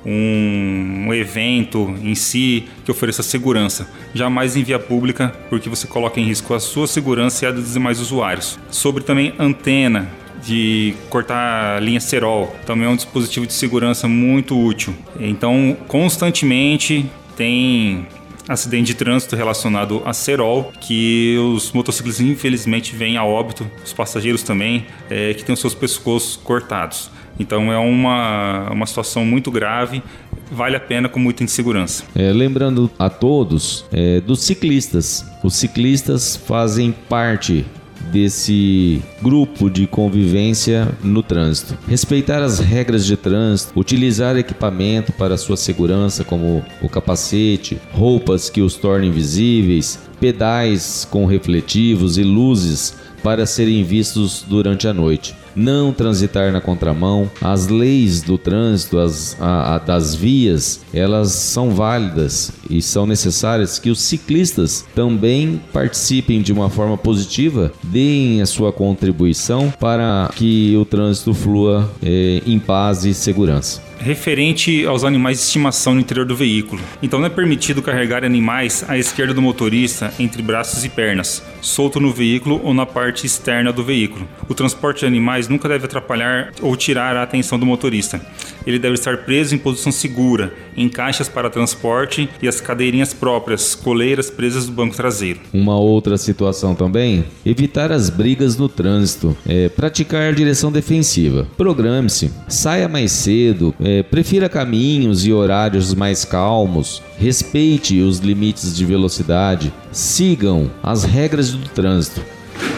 um, 0.05 1.05
um, 1.07 1.13
evento 1.13 1.95
em 2.01 2.13
si 2.13 2.67
que 2.83 2.91
ofereça 2.91 3.23
segurança. 3.23 3.89
Jamais 4.13 4.55
em 4.55 4.63
via 4.63 4.77
pública, 4.77 5.33
porque 5.49 5.67
você 5.69 5.87
coloca 5.87 6.19
em 6.19 6.25
risco 6.25 6.53
a 6.53 6.59
sua 6.59 6.87
segurança 6.87 7.45
e 7.45 7.47
a 7.47 7.51
dos 7.51 7.73
demais 7.73 7.99
usuários. 7.99 8.59
Sobre 8.69 9.03
também 9.03 9.33
antena, 9.39 10.07
de 10.45 10.93
cortar 11.09 11.81
linha 11.81 11.99
cerol, 11.99 12.55
também 12.65 12.85
é 12.85 12.89
um 12.89 12.95
dispositivo 12.95 13.47
de 13.47 13.53
segurança 13.53 14.07
muito 14.07 14.59
útil. 14.59 14.93
Então, 15.19 15.75
constantemente 15.87 17.09
tem 17.35 18.07
acidente 18.47 18.87
de 18.87 18.95
trânsito 18.95 19.35
relacionado 19.35 20.01
a 20.05 20.13
cerol, 20.13 20.71
que 20.79 21.37
os 21.53 21.71
motociclistas 21.71 22.25
infelizmente 22.25 22.95
vêm 22.95 23.17
a 23.17 23.23
óbito, 23.23 23.69
os 23.83 23.93
passageiros 23.93 24.43
também, 24.43 24.85
é, 25.09 25.33
que 25.33 25.43
têm 25.43 25.53
os 25.53 25.59
seus 25.59 25.73
pescoços 25.73 26.35
cortados. 26.35 27.09
Então 27.39 27.71
é 27.71 27.77
uma, 27.77 28.69
uma 28.71 28.85
situação 28.85 29.25
muito 29.25 29.51
grave, 29.51 30.01
vale 30.51 30.75
a 30.75 30.79
pena 30.79 31.09
com 31.09 31.19
muita 31.19 31.43
insegurança. 31.43 32.03
É, 32.15 32.31
lembrando 32.31 32.89
a 32.97 33.09
todos 33.09 33.85
é, 33.91 34.21
dos 34.21 34.41
ciclistas, 34.41 35.25
os 35.43 35.55
ciclistas 35.55 36.35
fazem 36.35 36.91
parte 36.91 37.65
desse 38.11 39.01
grupo 39.21 39.69
de 39.69 39.87
convivência 39.87 40.87
no 41.03 41.23
trânsito. 41.23 41.77
Respeitar 41.87 42.41
as 42.41 42.59
regras 42.59 43.05
de 43.05 43.17
trânsito, 43.17 43.77
utilizar 43.79 44.37
equipamento 44.37 45.11
para 45.13 45.37
sua 45.37 45.57
segurança, 45.57 46.23
como 46.23 46.63
o 46.81 46.89
capacete, 46.89 47.77
roupas 47.91 48.49
que 48.49 48.61
os 48.61 48.75
tornem 48.75 49.11
visíveis, 49.11 49.99
pedais 50.19 51.07
com 51.09 51.25
refletivos 51.25 52.17
e 52.17 52.23
luzes 52.23 53.04
para 53.25 53.47
serem 53.47 53.83
vistos 53.83 54.45
durante 54.47 54.87
a 54.87 54.93
noite 54.93 55.33
não 55.55 55.93
transitar 55.93 56.51
na 56.51 56.59
contramão. 56.59 57.31
As 57.41 57.67
leis 57.67 58.21
do 58.21 58.37
trânsito, 58.37 58.99
as, 58.99 59.37
a, 59.39 59.75
a, 59.75 59.77
das 59.77 60.13
vias, 60.13 60.85
elas 60.93 61.31
são 61.31 61.71
válidas 61.71 62.51
e 62.69 62.81
são 62.81 63.07
necessárias 63.07 63.79
que 63.79 63.89
os 63.89 64.01
ciclistas 64.01 64.85
também 64.93 65.61
participem 65.71 66.41
de 66.41 66.51
uma 66.51 66.69
forma 66.69 66.97
positiva, 66.97 67.71
deem 67.83 68.41
a 68.41 68.45
sua 68.45 68.73
contribuição 68.73 69.73
para 69.79 70.29
que 70.35 70.75
o 70.75 70.83
trânsito 70.83 71.33
flua 71.33 71.89
é, 72.03 72.41
em 72.45 72.59
paz 72.59 73.05
e 73.05 73.13
segurança 73.13 73.81
referente 73.97 74.85
aos 74.85 75.03
animais 75.03 75.37
de 75.37 75.45
estimação 75.45 75.95
no 75.95 75.99
interior 75.99 76.27
do 76.27 76.35
veículo. 76.35 76.79
Então 77.01 77.17
não 77.17 77.25
é 77.25 77.29
permitido 77.29 77.81
carregar 77.81 78.23
animais 78.23 78.85
à 78.87 78.99
esquerda 78.99 79.33
do 79.33 79.41
motorista 79.41 80.13
entre 80.19 80.43
braços 80.43 80.85
e 80.85 80.89
pernas, 80.89 81.41
solto 81.65 81.99
no 81.99 82.11
veículo 82.11 82.61
ou 82.63 82.73
na 82.73 82.85
parte 82.85 83.25
externa 83.25 83.73
do 83.73 83.83
veículo. 83.83 84.27
O 84.47 84.53
transporte 84.53 84.99
de 84.99 85.05
animais 85.07 85.47
nunca 85.47 85.67
deve 85.67 85.85
atrapalhar 85.85 86.51
ou 86.61 86.75
tirar 86.75 87.17
a 87.17 87.23
atenção 87.23 87.57
do 87.57 87.65
motorista. 87.65 88.21
Ele 88.65 88.79
deve 88.79 88.93
estar 88.93 89.17
preso 89.17 89.55
em 89.55 89.57
posição 89.57 89.91
segura, 89.91 90.53
em 90.77 90.87
caixas 90.87 91.27
para 91.27 91.49
transporte 91.49 92.29
e 92.41 92.47
as 92.47 92.61
cadeirinhas 92.61 93.13
próprias, 93.13 93.73
coleiras 93.73 94.29
presas 94.29 94.65
do 94.67 94.71
banco 94.71 94.95
traseiro. 94.95 95.39
Uma 95.53 95.77
outra 95.77 96.17
situação 96.17 96.75
também, 96.75 97.25
evitar 97.45 97.91
as 97.91 98.09
brigas 98.09 98.57
no 98.57 98.69
trânsito, 98.69 99.35
é, 99.47 99.69
praticar 99.69 100.33
direção 100.33 100.71
defensiva. 100.71 101.47
Programe-se, 101.57 102.31
saia 102.47 102.87
mais 102.87 103.11
cedo, 103.11 103.73
é, 103.79 104.03
prefira 104.03 104.47
caminhos 104.47 105.25
e 105.25 105.33
horários 105.33 105.93
mais 105.93 106.25
calmos, 106.25 107.01
respeite 107.17 108.01
os 108.01 108.19
limites 108.19 108.75
de 108.75 108.85
velocidade, 108.85 109.73
sigam 109.91 110.69
as 110.83 111.03
regras 111.03 111.54
do 111.57 111.69
trânsito. 111.69 112.21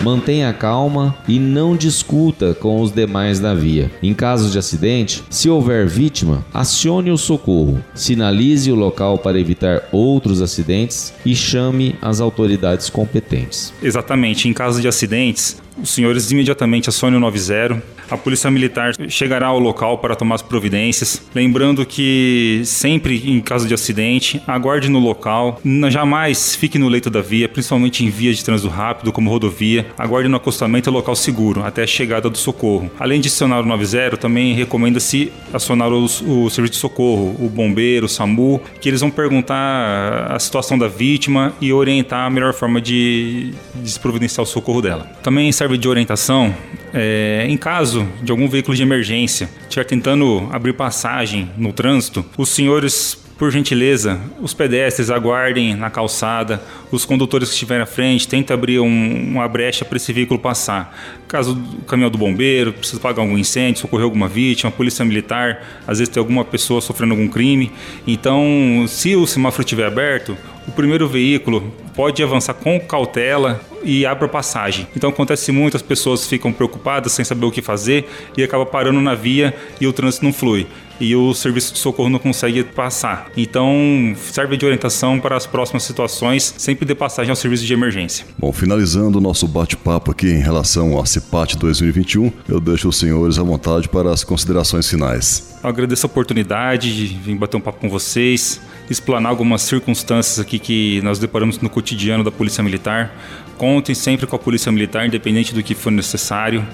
Mantenha 0.01 0.53
calma 0.53 1.15
e 1.27 1.39
não 1.39 1.75
discuta 1.75 2.53
com 2.53 2.81
os 2.81 2.91
demais 2.91 3.39
da 3.39 3.53
via. 3.53 3.91
Em 4.01 4.13
caso 4.13 4.49
de 4.49 4.57
acidente, 4.57 5.23
se 5.29 5.49
houver 5.49 5.87
vítima, 5.87 6.45
acione 6.53 7.11
o 7.11 7.17
socorro, 7.17 7.83
sinalize 7.93 8.71
o 8.71 8.75
local 8.75 9.17
para 9.17 9.39
evitar 9.39 9.87
outros 9.91 10.41
acidentes 10.41 11.13
e 11.25 11.35
chame 11.35 11.95
as 12.01 12.21
autoridades 12.21 12.89
competentes. 12.89 13.73
Exatamente, 13.81 14.47
em 14.47 14.53
caso 14.53 14.81
de 14.81 14.87
acidentes, 14.87 15.61
os 15.81 15.89
senhores 15.89 16.31
imediatamente 16.31 16.89
acionem 16.89 17.17
o 17.17 17.21
90 17.21 17.83
a 18.09 18.17
Polícia 18.17 18.49
Militar 18.49 18.93
chegará 19.09 19.47
ao 19.47 19.59
local 19.59 19.97
para 19.97 20.15
tomar 20.15 20.35
as 20.35 20.41
providências. 20.41 21.21
Lembrando 21.33 21.85
que 21.85 22.61
sempre 22.65 23.29
em 23.29 23.39
caso 23.41 23.67
de 23.67 23.73
acidente, 23.73 24.41
aguarde 24.47 24.89
no 24.89 24.99
local, 24.99 25.61
jamais 25.89 26.55
fique 26.55 26.79
no 26.79 26.87
leito 26.87 27.09
da 27.09 27.21
via, 27.21 27.47
principalmente 27.49 28.03
em 28.03 28.09
vias 28.09 28.37
de 28.37 28.45
trânsito 28.45 28.69
rápido, 28.69 29.11
como 29.11 29.29
rodovia. 29.29 29.87
Aguarde 29.97 30.29
no 30.29 30.37
acostamento 30.37 30.89
local 30.91 31.15
seguro, 31.15 31.63
até 31.63 31.83
a 31.83 31.87
chegada 31.87 32.29
do 32.29 32.37
socorro. 32.37 32.89
Além 32.99 33.19
de 33.19 33.27
acionar 33.27 33.61
o 33.61 33.65
90, 33.65 34.17
também 34.17 34.53
recomenda-se 34.53 35.31
acionar 35.53 35.89
os, 35.89 36.21
o 36.21 36.49
serviço 36.49 36.73
de 36.73 36.79
socorro, 36.79 37.35
o 37.39 37.49
bombeiro, 37.49 38.05
o 38.05 38.09
SAMU, 38.09 38.61
que 38.81 38.89
eles 38.89 39.01
vão 39.01 39.09
perguntar 39.09 40.31
a 40.31 40.39
situação 40.39 40.77
da 40.77 40.87
vítima 40.87 41.53
e 41.61 41.71
orientar 41.73 42.25
a 42.25 42.29
melhor 42.29 42.53
forma 42.53 42.81
de, 42.81 43.53
de 43.75 43.99
providenciar 43.99 44.43
o 44.43 44.47
socorro 44.47 44.81
dela. 44.81 45.09
Também 45.23 45.51
serve 45.51 45.77
de 45.77 45.87
orientação 45.87 46.53
É, 46.99 47.45
em 47.47 47.55
caso 47.55 48.07
de 48.23 48.31
algum 48.31 48.49
veículo 48.49 48.75
de 48.75 48.81
emergência 48.81 49.47
estiver 49.61 49.83
tentando 49.83 50.49
abrir 50.51 50.73
passagem 50.73 51.51
no 51.55 51.71
trânsito, 51.71 52.25
os 52.35 52.49
senhores 52.49 53.26
por 53.37 53.51
gentileza, 53.51 54.19
os 54.41 54.53
pedestres 54.53 55.11
aguardem 55.11 55.75
na 55.75 55.91
calçada, 55.91 56.61
os 56.91 57.05
condutores 57.05 57.49
que 57.49 57.53
estiverem 57.53 57.83
à 57.83 57.85
frente 57.85 58.27
tentem 58.27 58.53
abrir 58.53 58.79
um, 58.79 59.31
uma 59.31 59.47
brecha 59.47 59.85
para 59.85 59.97
esse 59.97 60.11
veículo 60.11 60.39
passar. 60.39 60.97
Caso 61.27 61.53
o 61.53 61.85
caminhão 61.85 62.09
do 62.09 62.17
bombeiro 62.17 62.73
precisa 62.73 62.99
pagar 62.99 63.21
algum 63.21 63.37
incêndio, 63.37 63.81
socorrer 63.81 64.05
alguma 64.05 64.27
vítima, 64.27 64.71
polícia 64.71 65.05
militar, 65.05 65.63
às 65.85 65.99
vezes 65.99 66.11
tem 66.11 66.19
alguma 66.19 66.43
pessoa 66.43 66.81
sofrendo 66.81 67.13
algum 67.13 67.27
crime. 67.27 67.71
Então, 68.07 68.85
se 68.87 69.15
o 69.15 69.27
semáforo 69.27 69.63
estiver 69.63 69.85
aberto, 69.85 70.35
o 70.67 70.71
primeiro 70.71 71.07
veículo 71.07 71.73
pode 71.95 72.21
avançar 72.23 72.55
com 72.55 72.79
cautela 72.79 73.61
e 73.83 74.05
abre 74.05 74.25
a 74.25 74.27
passagem. 74.27 74.87
Então 74.95 75.09
acontece 75.09 75.51
muito, 75.51 75.77
as 75.77 75.83
pessoas 75.83 76.27
ficam 76.27 76.51
preocupadas 76.51 77.13
sem 77.13 77.23
saber 77.23 77.45
o 77.45 77.51
que 77.51 77.61
fazer 77.61 78.09
e 78.35 78.43
acaba 78.43 78.65
parando 78.65 78.99
na 78.99 79.15
via 79.15 79.55
e 79.79 79.87
o 79.87 79.93
trânsito 79.93 80.25
não 80.25 80.33
flui. 80.33 80.67
E 80.99 81.15
o 81.15 81.33
serviço 81.33 81.73
de 81.73 81.79
socorro 81.79 82.09
não 82.09 82.19
consegue 82.19 82.63
passar. 82.63 83.31
Então, 83.37 84.15
serve 84.15 84.57
de 84.57 84.65
orientação 84.65 85.19
para 85.19 85.35
as 85.35 85.45
próximas 85.45 85.83
situações, 85.83 86.53
sempre 86.57 86.85
dê 86.85 86.95
passagem 86.95 87.29
ao 87.29 87.35
serviço 87.35 87.65
de 87.65 87.73
emergência. 87.73 88.25
Bom, 88.37 88.51
finalizando 88.51 89.19
o 89.19 89.21
nosso 89.21 89.47
bate-papo 89.47 90.11
aqui 90.11 90.27
em 90.27 90.41
relação 90.41 90.97
ao 90.97 91.05
CIPAT 91.05 91.57
2021, 91.57 92.31
eu 92.49 92.59
deixo 92.59 92.89
os 92.89 92.97
senhores 92.97 93.37
à 93.37 93.43
vontade 93.43 93.87
para 93.89 94.11
as 94.11 94.23
considerações 94.23 94.87
finais. 94.89 95.57
Eu 95.63 95.69
agradeço 95.69 96.05
a 96.05 96.09
oportunidade 96.09 96.95
de 96.95 97.13
vir 97.15 97.35
bater 97.35 97.57
um 97.57 97.61
papo 97.61 97.79
com 97.79 97.89
vocês, 97.89 98.59
explanar 98.89 99.31
algumas 99.31 99.61
circunstâncias 99.61 100.39
aqui 100.39 100.59
que 100.59 101.01
nós 101.03 101.19
deparamos 101.19 101.59
no 101.59 101.69
cotidiano 101.69 102.23
da 102.23 102.31
Polícia 102.31 102.63
Militar. 102.63 103.13
Contem 103.57 103.95
sempre 103.95 104.27
com 104.27 104.35
a 104.35 104.39
Polícia 104.39 104.71
Militar, 104.71 105.05
independente 105.07 105.53
do 105.53 105.61
que 105.61 105.75
for 105.75 105.91
necessário. 105.91 106.65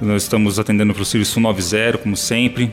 Nós 0.00 0.24
estamos 0.24 0.58
atendendo 0.58 0.92
para 0.92 1.02
o 1.02 1.06
Serviço 1.06 1.40
90, 1.40 1.98
como 1.98 2.16
sempre. 2.16 2.72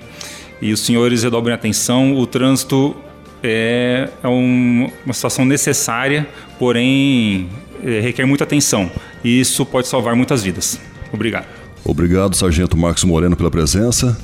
E 0.64 0.72
os 0.72 0.80
senhores 0.80 1.24
redobrem 1.24 1.54
atenção, 1.54 2.16
o 2.16 2.26
trânsito 2.26 2.96
é, 3.44 4.10
é 4.24 4.28
um, 4.30 4.90
uma 5.04 5.14
situação 5.14 5.44
necessária, 5.44 6.26
porém 6.58 7.50
é, 7.84 8.00
requer 8.00 8.26
muita 8.26 8.46
atenção. 8.46 8.90
E 9.22 9.42
isso 9.42 9.66
pode 9.66 9.90
salvar 9.90 10.16
muitas 10.16 10.42
vidas. 10.42 10.80
Obrigado. 11.12 11.48
Obrigado, 11.84 12.34
Sargento 12.34 12.78
Marcos 12.78 13.04
Moreno, 13.04 13.36
pela 13.36 13.52
presença. 13.52 14.18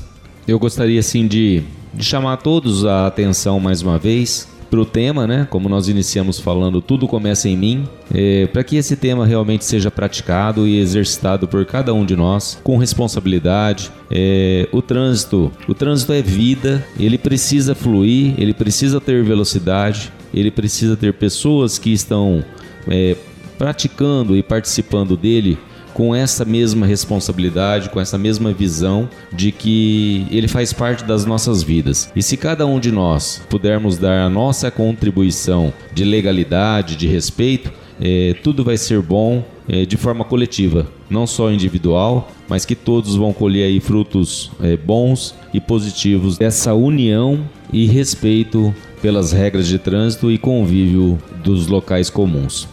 Eu 0.48 0.58
gostaria, 0.58 1.04
sim, 1.04 1.28
de, 1.28 1.62
de 1.94 2.06
chamar 2.06 2.38
todos 2.38 2.86
a 2.86 3.08
atenção 3.08 3.60
mais 3.60 3.82
uma 3.82 4.00
vez 4.00 4.48
para 4.70 4.80
o 4.80 4.86
tema, 4.86 5.26
né? 5.26 5.48
Como 5.50 5.68
nós 5.68 5.88
iniciamos 5.88 6.40
falando, 6.40 6.82
tudo 6.82 7.08
começa 7.08 7.50
em 7.50 7.58
mim, 7.58 7.88
é, 8.14 8.48
para 8.48 8.64
que 8.64 8.78
esse 8.78 8.96
tema 8.96 9.26
realmente 9.26 9.66
seja 9.66 9.90
praticado 9.90 10.68
e 10.68 10.80
exercitado 10.80 11.48
por 11.48 11.66
cada 11.66 11.94
um 11.94 12.06
de 12.06 12.16
nós 12.16 12.60
com 12.64 12.78
responsabilidade. 12.78 13.92
É, 14.12 14.68
o 14.72 14.82
trânsito, 14.82 15.52
o 15.68 15.74
trânsito 15.74 16.14
é 16.14 16.22
vida, 16.22 16.86
ele 17.00 17.18
precisa 17.18 17.74
fluir, 17.74 18.34
ele 18.38 18.54
precisa 18.54 19.02
ter 19.02 19.24
velocidade, 19.24 20.12
ele 20.34 20.52
precisa 20.52 20.96
ter 20.96 21.14
pessoas 21.14 21.78
que 21.78 21.92
estão 21.92 22.44
é, 22.88 23.16
praticando 23.58 24.38
e 24.38 24.44
participando 24.44 25.18
dele 25.18 25.58
com 26.00 26.16
essa 26.16 26.46
mesma 26.46 26.86
responsabilidade, 26.88 27.90
com 27.90 28.00
essa 28.00 28.18
mesma 28.18 28.54
visão 28.54 29.10
de 29.34 29.52
que 29.52 30.26
ele 30.32 30.48
faz 30.48 30.72
parte 30.72 31.04
das 31.04 31.26
nossas 31.26 31.62
vidas. 31.62 32.10
E 32.16 32.24
se 32.24 32.38
cada 32.38 32.66
um 32.66 32.80
de 32.80 32.90
nós 32.90 33.42
pudermos 33.50 33.98
dar 33.98 34.22
a 34.22 34.30
nossa 34.30 34.72
contribuição 34.72 35.74
de 35.94 36.06
legalidade, 36.06 36.96
de 36.96 37.06
respeito, 37.06 37.70
é, 38.00 38.34
tudo 38.42 38.64
vai 38.64 38.78
ser 38.78 39.02
bom 39.02 39.44
é, 39.68 39.86
de 39.86 39.98
forma 39.98 40.24
coletiva, 40.24 40.88
não 41.10 41.28
só 41.28 41.52
individual, 41.52 42.32
mas 42.48 42.64
que 42.64 42.76
todos 42.76 43.18
vão 43.18 43.34
colher 43.34 43.66
aí 43.66 43.82
frutos 43.82 44.52
é, 44.62 44.78
bons 44.78 45.36
e 45.54 45.60
positivos 45.60 46.38
dessa 46.38 46.74
união 46.74 47.42
e 47.74 47.88
respeito 47.88 48.74
pelas 49.02 49.34
regras 49.34 49.68
de 49.68 49.78
trânsito 49.78 50.32
e 50.32 50.38
convívio 50.38 51.20
dos 51.44 51.68
locais 51.68 52.10
comuns. 52.10 52.70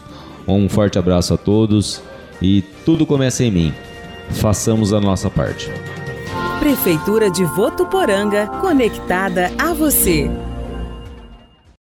Um 0.47 0.69
forte 0.69 0.97
abraço 0.97 1.35
a 1.35 1.37
todos 1.37 2.01
e 2.41 2.63
tudo 2.85 3.07
começa 3.07 3.45
em 3.45 3.51
mim. 3.51 3.75
Façamos 4.31 4.93
a 4.93 5.01
nossa 5.01 5.31
parte. 5.31 5.71
Prefeitura 6.59 7.31
de 7.31 7.45
Votuporanga, 7.45 8.47
conectada 8.61 9.53
a 9.59 9.73
você. 9.73 10.31